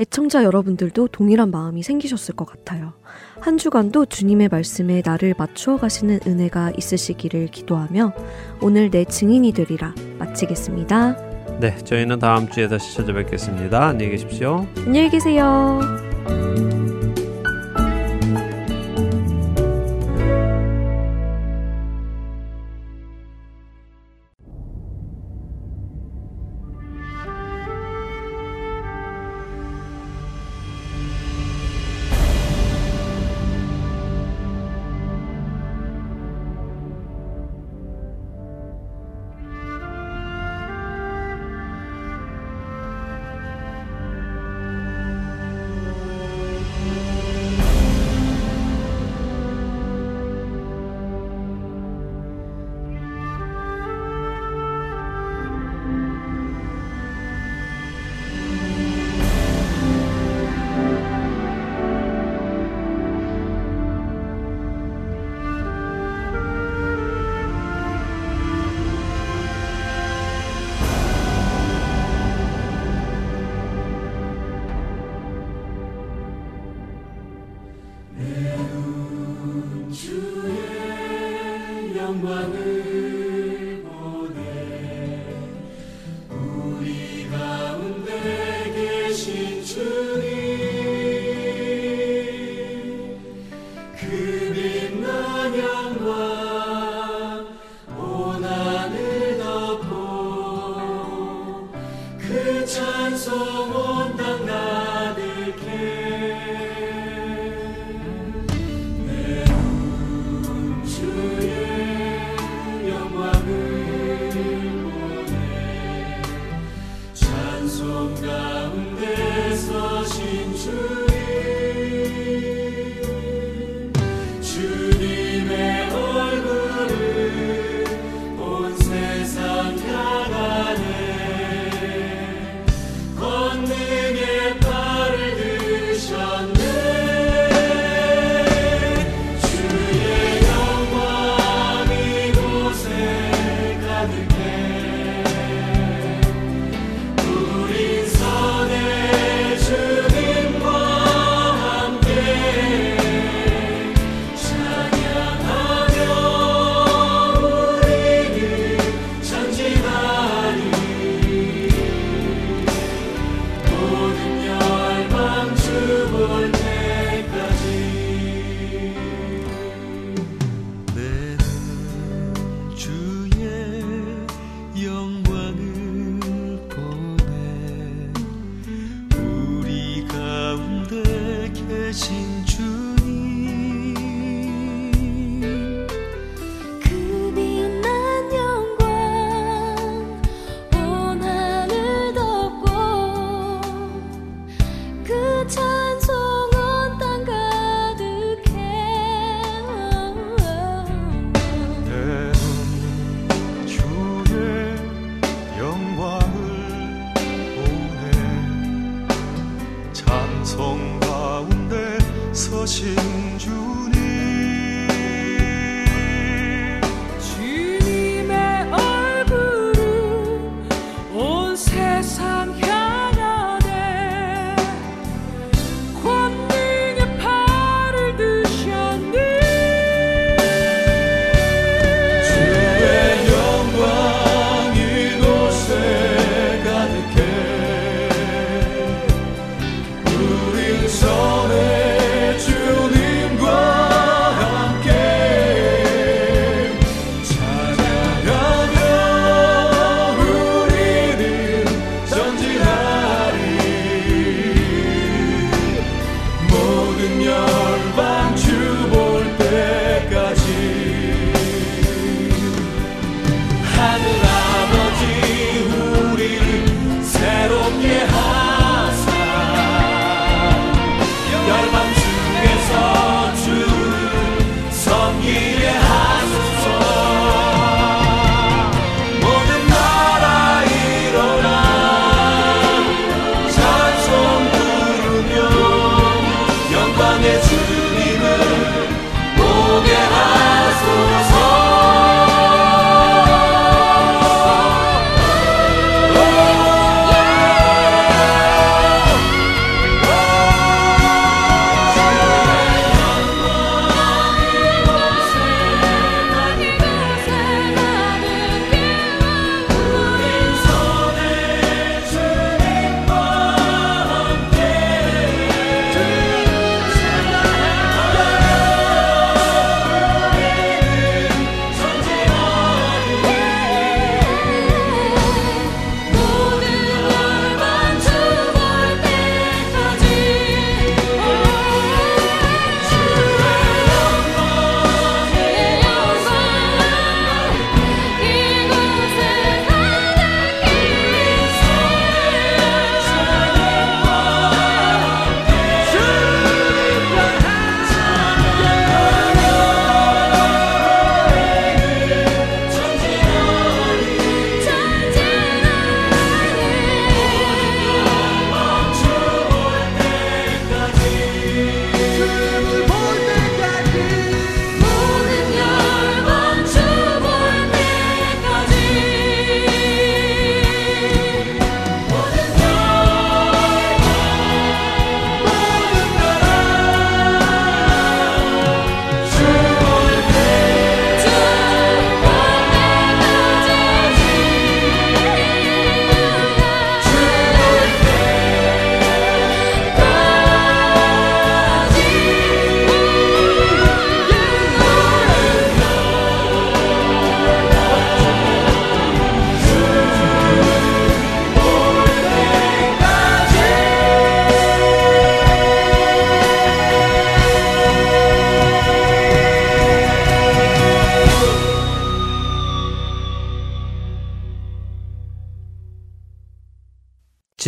애청자 0.00 0.44
여러분들도 0.44 1.08
동일한 1.08 1.50
마음이 1.50 1.82
생기셨을 1.82 2.34
것 2.34 2.46
같아요. 2.46 2.94
한 3.38 3.58
주간도 3.58 4.06
주님의 4.06 4.48
말씀에 4.48 5.02
나를 5.04 5.34
맞추어 5.36 5.76
가시는 5.76 6.20
은혜가 6.26 6.72
있으시기를 6.78 7.48
기도하며 7.48 8.14
오늘 8.62 8.90
내 8.90 9.04
증인이 9.04 9.52
되리라 9.52 9.94
마치겠습니다. 10.18 11.58
네, 11.60 11.76
저희는 11.84 12.18
다음 12.18 12.48
주에 12.48 12.66
다시 12.68 12.96
찾아뵙겠습니다. 12.96 13.88
안녕히 13.88 14.12
계십시오. 14.12 14.66
안녕히 14.78 15.10
계세요. 15.10 15.80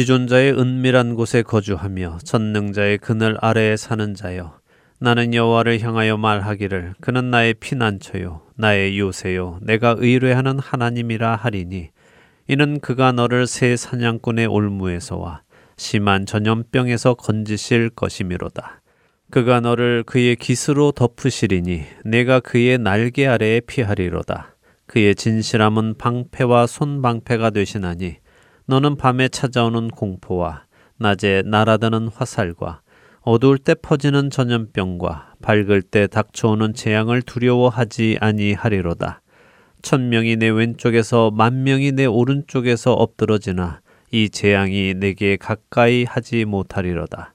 지존자의 0.03 0.59
은밀한 0.59 1.14
곳에 1.14 1.42
거주하며 1.42 2.18
전능자의 2.24 2.98
그늘 2.98 3.36
아래에 3.40 3.76
사는 3.76 4.14
자여 4.14 4.59
나는 4.98 5.32
여호와를 5.32 5.78
향하여 5.78 6.16
말하기를 6.16 6.94
그는 7.00 7.30
나의 7.30 7.55
피난처요 7.55 8.42
나의 8.57 8.98
요새요 8.98 9.61
내가 9.62 9.94
의뢰하는 9.96 10.59
하나님이라 10.59 11.36
하리니 11.36 11.90
이는 12.48 12.80
그가 12.80 13.12
너를 13.12 13.46
새 13.46 13.76
사냥꾼의 13.76 14.46
올무에서와 14.46 15.42
심한 15.76 16.26
전염병에서 16.26 17.14
건지실 17.14 17.90
것이미로다. 17.90 18.82
그가 19.30 19.61
너를 19.61 20.03
그의 20.03 20.34
깃으로 20.34 20.90
덮으시리니 20.90 21.84
내가 22.05 22.40
그의 22.40 22.78
날개 22.78 23.28
아래에 23.28 23.61
피하리로다. 23.61 24.57
그의 24.86 25.14
진실함은 25.14 25.94
방패와 25.96 26.66
손방패가 26.66 27.50
되시나니 27.50 28.16
너는 28.66 28.96
밤에 28.96 29.28
찾아오는 29.28 29.88
공포와 29.88 30.64
낮에 30.98 31.42
날아드는 31.46 32.08
화살과 32.08 32.82
어두울 33.22 33.58
때 33.58 33.74
퍼지는 33.74 34.30
전염병과 34.30 35.34
밝을 35.42 35.82
때 35.82 36.06
닥쳐오는 36.06 36.74
재앙을 36.74 37.22
두려워하지 37.22 38.18
아니하리로다. 38.20 39.22
천 39.82 40.08
명이 40.08 40.36
내 40.36 40.48
왼쪽에서 40.48 41.30
만 41.30 41.64
명이 41.64 41.92
내 41.92 42.06
오른쪽에서 42.06 42.92
엎드러지나 42.92 43.80
이 44.12 44.28
재앙이 44.28 44.94
내게 44.94 45.36
가까이 45.36 46.04
하지 46.04 46.44
못하리로다. 46.44 47.34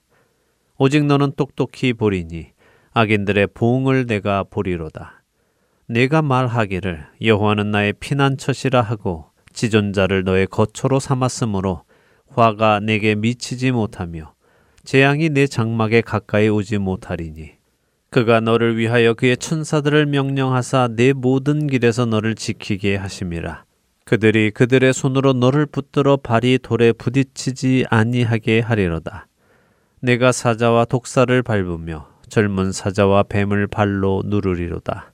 오직 0.78 1.04
너는 1.04 1.32
똑똑히 1.36 1.92
보리니 1.92 2.52
악인들의 2.92 3.48
보응을 3.48 4.06
내가 4.06 4.44
보리로다. 4.44 5.22
내가 5.88 6.22
말하기를 6.22 7.06
여호와는 7.22 7.70
나의 7.70 7.94
피난처시라 7.94 8.80
하고 8.82 9.27
지존자를 9.58 10.22
너의 10.22 10.46
거처로 10.46 11.00
삼았으므로 11.00 11.82
화가 12.28 12.78
내게 12.78 13.16
미치지 13.16 13.72
못하며 13.72 14.32
재앙이 14.84 15.30
내 15.30 15.48
장막에 15.48 16.00
가까이 16.00 16.48
오지 16.48 16.78
못하리니 16.78 17.54
그가 18.10 18.38
너를 18.38 18.76
위하여 18.76 19.14
그의 19.14 19.36
천사들을 19.36 20.06
명령하사 20.06 20.90
내 20.94 21.12
모든 21.12 21.66
길에서 21.66 22.06
너를 22.06 22.36
지키게 22.36 22.94
하심이라. 22.96 23.64
그들이 24.04 24.52
그들의 24.52 24.92
손으로 24.92 25.32
너를 25.32 25.66
붙들어 25.66 26.16
발이 26.16 26.60
돌에 26.62 26.92
부딪히지 26.92 27.84
아니하게 27.90 28.60
하리로다. 28.60 29.26
내가 30.00 30.30
사자와 30.30 30.84
독사를 30.84 31.42
밟으며 31.42 32.08
젊은 32.28 32.70
사자와 32.70 33.24
뱀을 33.24 33.66
발로 33.66 34.22
누르리로다. 34.24 35.12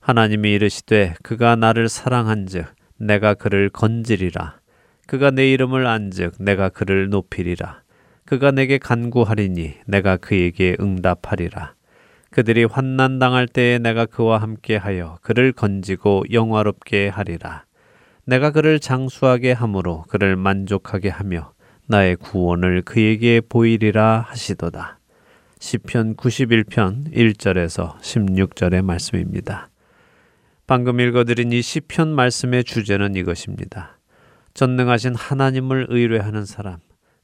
하나님이 0.00 0.52
이르시되 0.52 1.14
그가 1.22 1.56
나를 1.56 1.88
사랑한즉 1.88 2.77
내가 2.98 3.34
그를 3.34 3.68
건지리라 3.68 4.58
그가 5.06 5.30
내 5.30 5.50
이름을 5.52 5.86
안즉 5.86 6.34
내가 6.38 6.68
그를 6.68 7.08
높이리라 7.08 7.82
그가 8.24 8.50
내게 8.50 8.78
간구하리니 8.78 9.74
내가 9.86 10.16
그에게 10.16 10.76
응답하리라 10.80 11.74
그들이 12.30 12.64
환난 12.64 13.18
당할 13.18 13.46
때에 13.48 13.78
내가 13.78 14.04
그와 14.04 14.38
함께 14.38 14.76
하여 14.76 15.18
그를 15.22 15.52
건지고 15.52 16.24
영화롭게 16.30 17.08
하리라 17.08 17.64
내가 18.28 18.50
그를 18.50 18.78
장수하게 18.78 19.52
함으로 19.52 20.04
그를 20.08 20.36
만족하게 20.36 21.08
하며 21.08 21.52
나의 21.86 22.16
구원을 22.16 22.82
그에게 22.82 23.40
보이리라 23.40 24.26
하시도다. 24.28 24.98
시편 25.58 26.16
91편 26.16 27.10
1절에서 27.14 27.98
16절의 27.98 28.82
말씀입니다. 28.82 29.70
방금 30.68 31.00
읽어드린 31.00 31.50
이 31.50 31.62
시편 31.62 32.14
말씀의 32.14 32.62
주제는 32.62 33.14
이것입니다. 33.14 33.98
전능하신 34.52 35.14
하나님을 35.14 35.86
의뢰하는 35.88 36.44
사람, 36.44 36.76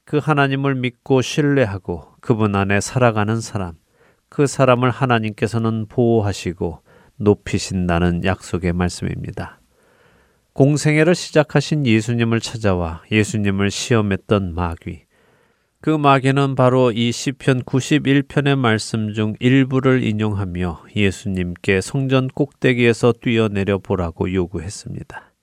그 0.07 0.17
하나님을 0.17 0.77
믿고 0.77 1.21
신뢰하고 1.21 2.07
그분 2.23 2.57
안에 2.57 2.81
살아가는 2.81 3.43
사람, 3.43 3.75
그 4.31 4.47
사람을 4.47 4.89
하나님께서는 4.89 5.89
보호하시고 5.89 6.81
높이신다는 7.17 8.25
약속의 8.25 8.73
말씀입니다. 8.73 9.61
공생애를 10.55 11.15
시작하신 11.15 11.85
예수님을 11.85 12.41
찾아와 12.41 13.03
예수님을 13.13 13.71
시험했던 13.71 14.55
마귀. 14.55 15.05
그 15.85 15.91
마귀는 15.91 16.55
바로 16.55 16.93
이 16.93 17.13
시편 17.13 17.65
91편의 17.65 18.57
말씀 18.57 19.13
중 19.13 19.35
일부를 19.39 20.03
인용하며 20.03 20.85
예수님께 20.97 21.83
성전 21.83 22.29
꼭대기에서 22.29 23.13
뛰어내려 23.21 23.77
보라고 23.77 24.33
요구했습니다. 24.33 25.35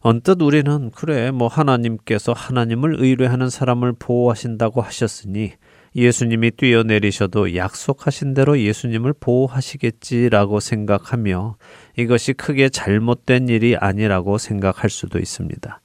언뜻 0.00 0.40
우리는 0.40 0.90
그래 0.92 1.30
뭐 1.30 1.48
하나님께서 1.48 2.32
하나님을 2.32 2.96
의뢰하는 3.00 3.50
사람을 3.50 3.92
보호하신다고 3.98 4.80
하셨으니 4.80 5.52
예수님이 5.94 6.52
뛰어내리셔도 6.52 7.54
약속하신 7.54 8.32
대로 8.32 8.58
예수님을 8.58 9.12
보호하시겠지라고 9.20 10.58
생각하며 10.58 11.56
이것이 11.98 12.32
크게 12.32 12.70
잘못된 12.70 13.50
일이 13.50 13.76
아니라고 13.76 14.38
생각할 14.38 14.88
수도 14.88 15.18
있습니다. 15.18 15.82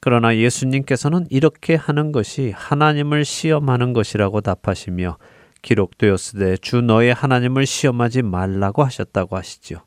그러나 0.00 0.36
예수님께서는 0.36 1.26
이렇게 1.28 1.74
하는 1.74 2.10
것이 2.10 2.52
하나님을 2.56 3.24
시험하는 3.24 3.92
것이라고 3.92 4.40
답하시며 4.40 5.18
기록되었으되 5.62 6.56
주 6.56 6.80
너의 6.80 7.12
하나님을 7.12 7.66
시험하지 7.66 8.22
말라고 8.22 8.82
하셨다고 8.82 9.36
하시지요. 9.36 9.78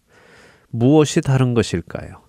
무엇이 0.70 1.22
다른 1.22 1.54
것일까요? 1.56 2.22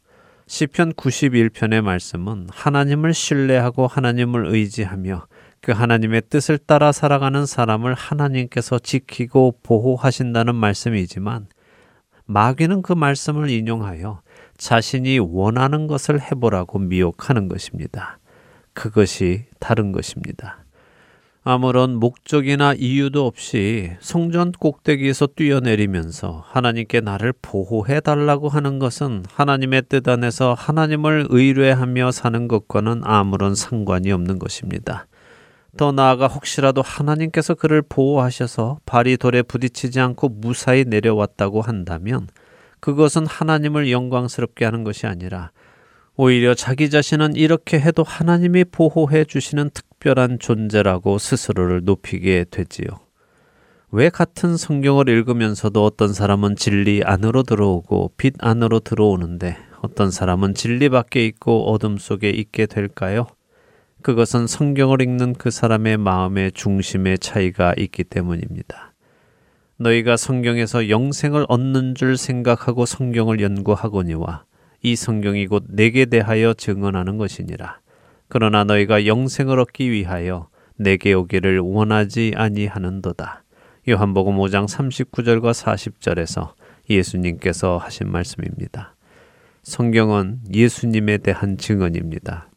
시편 0.47 0.95
91편의 0.95 1.83
말씀은 1.83 2.49
하나님을 2.51 3.15
신뢰하고 3.15 3.87
하나님을 3.87 4.47
의지하며 4.47 5.27
그 5.61 5.73
하나님의 5.73 6.23
뜻을 6.29 6.59
따라 6.59 6.93
살아가는 6.93 7.47
사람을 7.47 7.95
하나님께서 7.95 8.79
지키고 8.79 9.59
보호하신다는 9.63 10.55
말씀이지만 10.55 11.47
마귀는 12.27 12.83
그 12.83 12.93
말씀을 12.93 13.49
인용하여 13.49 14.21
자신이 14.57 15.19
원하는 15.19 15.87
것을 15.87 16.21
해보라고 16.21 16.79
미혹하는 16.79 17.49
것입니다. 17.49 18.19
그것이 18.73 19.45
다른 19.59 19.93
것입니다. 19.93 20.65
아무런 21.47 21.97
목적이나 21.97 22.73
이유도 22.73 23.27
없이 23.27 23.93
성전 24.01 24.51
꼭대기에서 24.51 25.29
뛰어내리면서 25.37 26.43
하나님께 26.47 27.03
나를 27.03 27.35
보호해 27.43 28.01
달라고 28.01 28.49
하는 28.49 28.79
것은 28.79 29.25
하나님의 29.31 29.83
뜻 29.91 30.09
안에서 30.09 30.55
하나님을 30.55 31.27
의뢰하며 31.29 32.13
사는 32.13 32.49
것과는 32.49 33.03
아무런 33.05 33.55
상관이 33.55 34.11
없는 34.11 34.39
것입니다. 34.39 35.07
더 35.77 35.93
나아가 35.93 36.29
혹시라도 36.29 36.81
하나님께서 36.81 37.55
그를 37.55 37.83
보호하셔서 37.83 38.79
발이 38.87 39.19
돌에 39.19 39.43
부딪히지 39.43 40.01
않고 40.01 40.31
무사히 40.31 40.85
내려왔다고 40.87 41.61
한다면 41.61 42.29
그것은 42.85 43.25
하나님을 43.25 43.91
영광스럽게 43.91 44.67
하는 44.67 44.85
것이 44.85 45.07
아니라 45.07 45.53
오히려 46.17 46.53
자기 46.53 46.91
자신은 46.91 47.35
이렇게 47.35 47.81
해도 47.81 48.03
하나님이 48.03 48.65
보호해 48.65 49.25
주시는 49.25 49.71
특별한 49.71 50.39
존재라고 50.39 51.17
스스로를 51.17 51.85
높이게 51.85 52.45
되지요. 52.51 52.89
왜 53.91 54.11
같은 54.11 54.59
성경을 54.59 55.09
읽으면서도 55.09 55.83
어떤 55.83 56.13
사람은 56.13 56.57
진리 56.57 57.01
안으로 57.03 57.43
들어오고 57.43 58.13
빛 58.19 58.35
안으로 58.39 58.81
들어오는데 58.81 59.57
어떤 59.81 60.11
사람은 60.11 60.53
진리 60.53 60.91
밖에 60.91 61.25
있고 61.25 61.73
어둠 61.73 61.97
속에 61.97 62.29
있게 62.29 62.67
될까요? 62.67 63.29
그것은 64.03 64.47
성경을 64.47 65.01
읽는 65.01 65.37
그 65.39 65.51
사람의 65.51 65.97
마음의 65.97 66.53
중심의 66.53 67.21
차이가 67.21 67.73
있기 67.79 68.05
때문입니다. 68.05 68.94
너희가 69.79 70.17
성경에서 70.17 70.89
영생을 70.89 71.47
얻는 71.49 71.95
줄 71.95 72.17
생각하고 72.17 72.87
성경을 72.87 73.41
연구하거니와 73.41 74.45
이 74.83 74.97
성경이 74.97 75.47
곧 75.47 75.65
내게 75.69 76.05
대하여 76.05 76.55
증언하는 76.55 77.19
것이니라. 77.19 77.81
그러나 78.29 78.65
너희가 78.65 79.07
영생을 79.07 79.59
얻기 79.59 79.91
위하여 79.91 80.49
내게 80.77 81.13
오기를 81.13 81.59
원하지 81.61 82.35
아니하는도다. 82.37 83.45
요한복음 83.89 84.37
5장 84.37 84.69
39절과 84.69 85.53
40절에서 85.53 86.53
예수님께서 86.89 87.77
하신 87.79 88.11
말씀입니다. 88.11 88.95
성경은 89.63 90.41
예수님에 90.53 91.19
대한 91.19 91.57
증언입니다. 91.57 92.51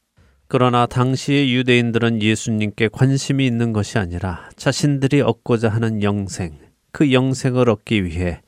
그러나 0.50 0.86
당시의 0.86 1.54
유대인들은 1.54 2.22
예수님께 2.22 2.90
관심이 2.92 3.46
있는 3.46 3.74
것이 3.74 3.98
아니라 3.98 4.50
자신들이 4.56 5.22
얻고자 5.22 5.70
하는 5.70 6.04
영생, 6.04 6.58
그 6.98 7.14
영생을 7.14 7.70
얻기 7.70 8.06
위해 8.06 8.42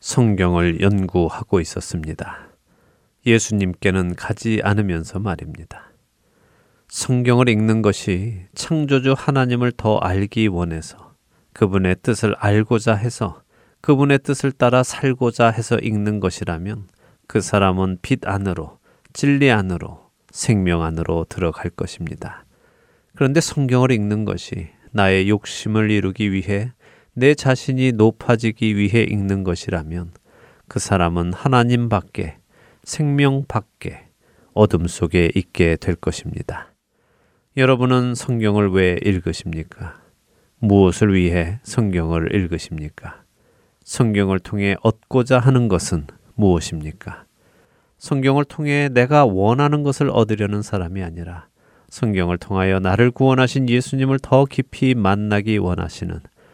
성경을 0.00 0.80
연구하고 0.80 1.60
있었습니다. 1.60 2.48
예수님께는 3.24 4.16
가지 4.16 4.60
않으면서 4.64 5.20
말입니다. 5.20 5.92
성경을 6.88 7.48
읽는 7.48 7.82
것이 7.82 8.46
창조주 8.56 9.14
하나님을 9.16 9.70
더 9.76 9.98
알기 9.98 10.48
원해서 10.48 11.14
그분의 11.52 11.98
뜻을 12.02 12.34
알고자 12.36 12.96
해서 12.96 13.42
그분의 13.80 14.18
뜻을 14.24 14.50
따라 14.50 14.82
살고자 14.82 15.50
해서 15.50 15.78
읽는 15.78 16.18
것이라면 16.18 16.88
그 17.28 17.40
사람은 17.40 17.98
빛 18.02 18.26
안으로, 18.26 18.80
진리 19.12 19.52
안으로, 19.52 20.10
생명 20.32 20.82
안으로 20.82 21.26
들어갈 21.28 21.70
것입니다. 21.70 22.44
그런데 23.14 23.40
성경을 23.40 23.92
읽는 23.92 24.24
것이 24.24 24.70
나의 24.90 25.28
욕심을 25.28 25.92
이루기 25.92 26.32
위해 26.32 26.72
내 27.14 27.34
자신이 27.34 27.92
높아지기 27.92 28.76
위해 28.76 29.02
읽는 29.04 29.44
것이라면 29.44 30.10
그 30.66 30.80
사람은 30.80 31.32
하나님 31.32 31.88
밖에 31.88 32.38
생명 32.82 33.44
밖에 33.46 34.08
어둠 34.52 34.88
속에 34.88 35.30
있게 35.34 35.76
될 35.76 35.94
것입니다. 35.94 36.72
여러분은 37.56 38.16
성경을 38.16 38.72
왜 38.72 38.98
읽으십니까? 39.04 40.00
무엇을 40.58 41.14
위해 41.14 41.60
성경을 41.62 42.34
읽으십니까? 42.34 43.22
성경을 43.84 44.40
통해 44.40 44.74
얻고자 44.82 45.38
하는 45.38 45.68
것은 45.68 46.06
무엇입니까? 46.34 47.26
성경을 47.98 48.44
통해 48.44 48.88
내가 48.88 49.24
원하는 49.24 49.84
것을 49.84 50.10
얻으려는 50.10 50.62
사람이 50.62 51.02
아니라 51.02 51.46
성경을 51.90 52.38
통하여 52.38 52.80
나를 52.80 53.12
구원하신 53.12 53.68
예수님을 53.68 54.18
더 54.20 54.46
깊이 54.46 54.94
만나기 54.96 55.58
원하시는 55.58 56.20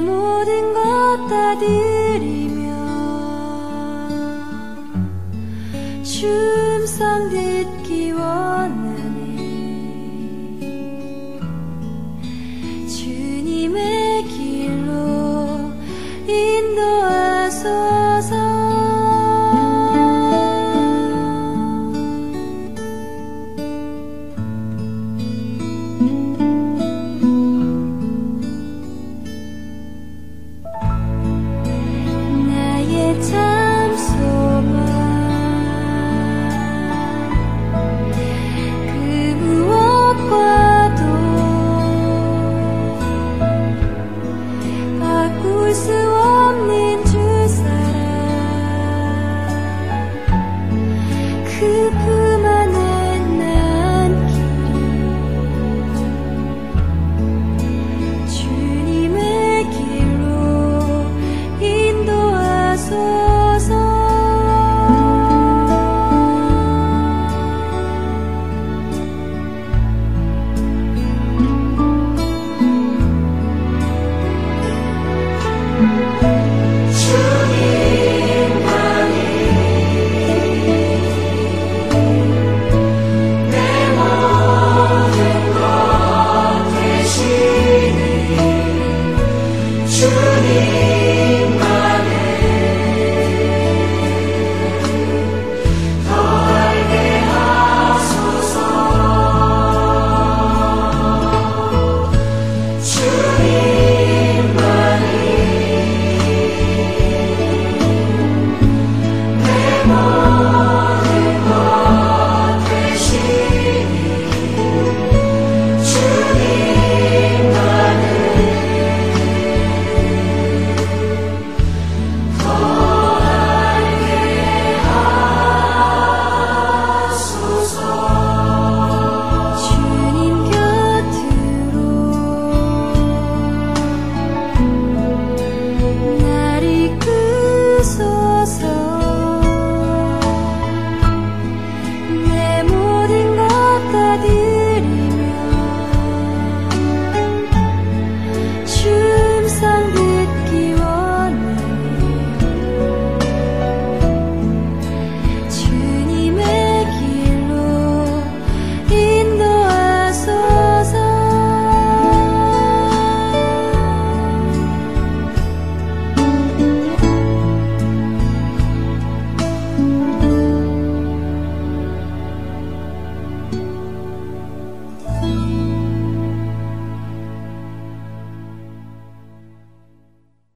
모든 0.00 0.72
것 0.74 0.96
다 1.28 1.58
드리며 1.58 2.76
춤성 6.04 7.30
듣기 7.30 8.12
원하니 8.12 9.36
주님의 12.88 14.24
길로 14.24 15.72
인도하소서. 16.28 17.96